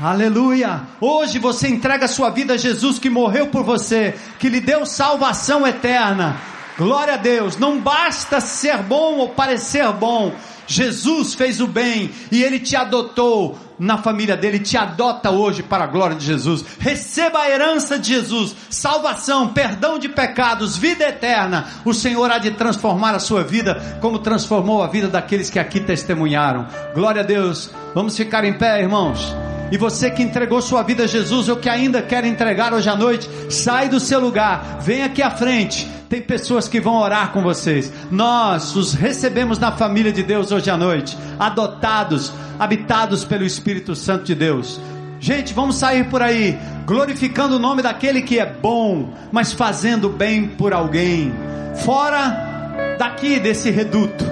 Aleluia! 0.00 0.82
Hoje 1.00 1.40
você 1.40 1.66
entrega 1.66 2.06
sua 2.06 2.30
vida 2.30 2.54
a 2.54 2.56
Jesus 2.56 3.00
que 3.00 3.10
morreu 3.10 3.48
por 3.48 3.64
você, 3.64 4.14
que 4.38 4.48
lhe 4.48 4.60
deu 4.60 4.86
salvação 4.86 5.66
eterna. 5.66 6.36
Glória 6.78 7.14
a 7.14 7.16
Deus! 7.18 7.58
Não 7.58 7.80
basta 7.80 8.40
ser 8.40 8.78
bom 8.84 9.16
ou 9.16 9.30
parecer 9.30 9.92
bom, 9.92 10.32
Jesus 10.68 11.34
fez 11.34 11.60
o 11.60 11.66
bem 11.66 12.10
e 12.30 12.44
ele 12.44 12.60
te 12.60 12.76
adotou 12.76 13.58
na 13.78 13.96
família 13.96 14.36
dele, 14.36 14.58
te 14.58 14.76
adota 14.76 15.30
hoje 15.30 15.62
para 15.62 15.84
a 15.84 15.86
glória 15.86 16.14
de 16.14 16.26
Jesus. 16.26 16.62
Receba 16.78 17.40
a 17.40 17.50
herança 17.50 17.98
de 17.98 18.08
Jesus, 18.08 18.54
salvação, 18.68 19.48
perdão 19.48 19.98
de 19.98 20.08
pecados, 20.10 20.76
vida 20.76 21.08
eterna. 21.08 21.66
O 21.86 21.94
Senhor 21.94 22.30
há 22.30 22.38
de 22.38 22.50
transformar 22.50 23.14
a 23.14 23.20
sua 23.20 23.42
vida 23.42 23.98
como 24.00 24.18
transformou 24.18 24.82
a 24.82 24.88
vida 24.88 25.08
daqueles 25.08 25.48
que 25.48 25.58
aqui 25.58 25.80
testemunharam. 25.80 26.66
Glória 26.94 27.22
a 27.22 27.24
Deus. 27.24 27.70
Vamos 27.94 28.14
ficar 28.16 28.44
em 28.44 28.58
pé, 28.58 28.82
irmãos. 28.82 29.47
E 29.70 29.76
você 29.76 30.10
que 30.10 30.22
entregou 30.22 30.62
sua 30.62 30.82
vida 30.82 31.04
a 31.04 31.06
Jesus, 31.06 31.48
ou 31.48 31.56
que 31.56 31.68
ainda 31.68 32.00
quer 32.00 32.24
entregar 32.24 32.72
hoje 32.72 32.88
à 32.88 32.96
noite, 32.96 33.28
sai 33.50 33.88
do 33.88 34.00
seu 34.00 34.18
lugar, 34.18 34.78
vem 34.80 35.02
aqui 35.02 35.22
à 35.22 35.30
frente. 35.30 35.86
Tem 36.08 36.22
pessoas 36.22 36.66
que 36.66 36.80
vão 36.80 36.96
orar 36.96 37.32
com 37.32 37.42
vocês. 37.42 37.92
Nós 38.10 38.74
os 38.74 38.94
recebemos 38.94 39.58
na 39.58 39.70
família 39.72 40.10
de 40.10 40.22
Deus 40.22 40.50
hoje 40.50 40.70
à 40.70 40.76
noite, 40.76 41.18
adotados, 41.38 42.32
habitados 42.58 43.24
pelo 43.24 43.44
Espírito 43.44 43.94
Santo 43.94 44.24
de 44.24 44.34
Deus. 44.34 44.80
Gente, 45.20 45.52
vamos 45.52 45.76
sair 45.76 46.04
por 46.08 46.22
aí, 46.22 46.56
glorificando 46.86 47.56
o 47.56 47.58
nome 47.58 47.82
daquele 47.82 48.22
que 48.22 48.38
é 48.38 48.46
bom, 48.46 49.12
mas 49.30 49.52
fazendo 49.52 50.08
bem 50.08 50.46
por 50.46 50.72
alguém. 50.72 51.32
Fora 51.84 52.94
daqui 52.98 53.38
desse 53.38 53.70
reduto, 53.70 54.24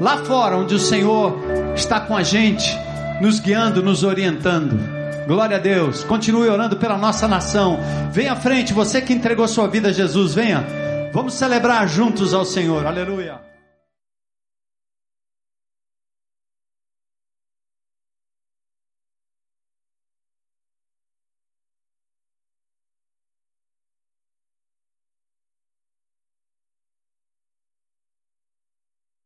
lá 0.00 0.16
fora 0.24 0.56
onde 0.56 0.74
o 0.74 0.80
Senhor 0.80 1.38
está 1.76 2.00
com 2.00 2.16
a 2.16 2.22
gente 2.22 2.76
nos 3.20 3.38
guiando, 3.38 3.82
nos 3.82 4.02
orientando. 4.02 4.78
Glória 5.26 5.56
a 5.56 5.60
Deus. 5.60 6.02
Continue 6.04 6.48
orando 6.48 6.76
pela 6.76 6.96
nossa 6.96 7.28
nação. 7.28 7.78
Venha 8.12 8.32
à 8.32 8.36
frente, 8.36 8.72
você 8.72 9.00
que 9.00 9.12
entregou 9.12 9.46
sua 9.46 9.68
vida 9.68 9.88
a 9.88 9.92
Jesus, 9.92 10.34
venha. 10.34 10.64
Vamos 11.12 11.34
celebrar 11.34 11.86
juntos 11.88 12.34
ao 12.34 12.44
Senhor. 12.44 12.86
Aleluia. 12.86 13.49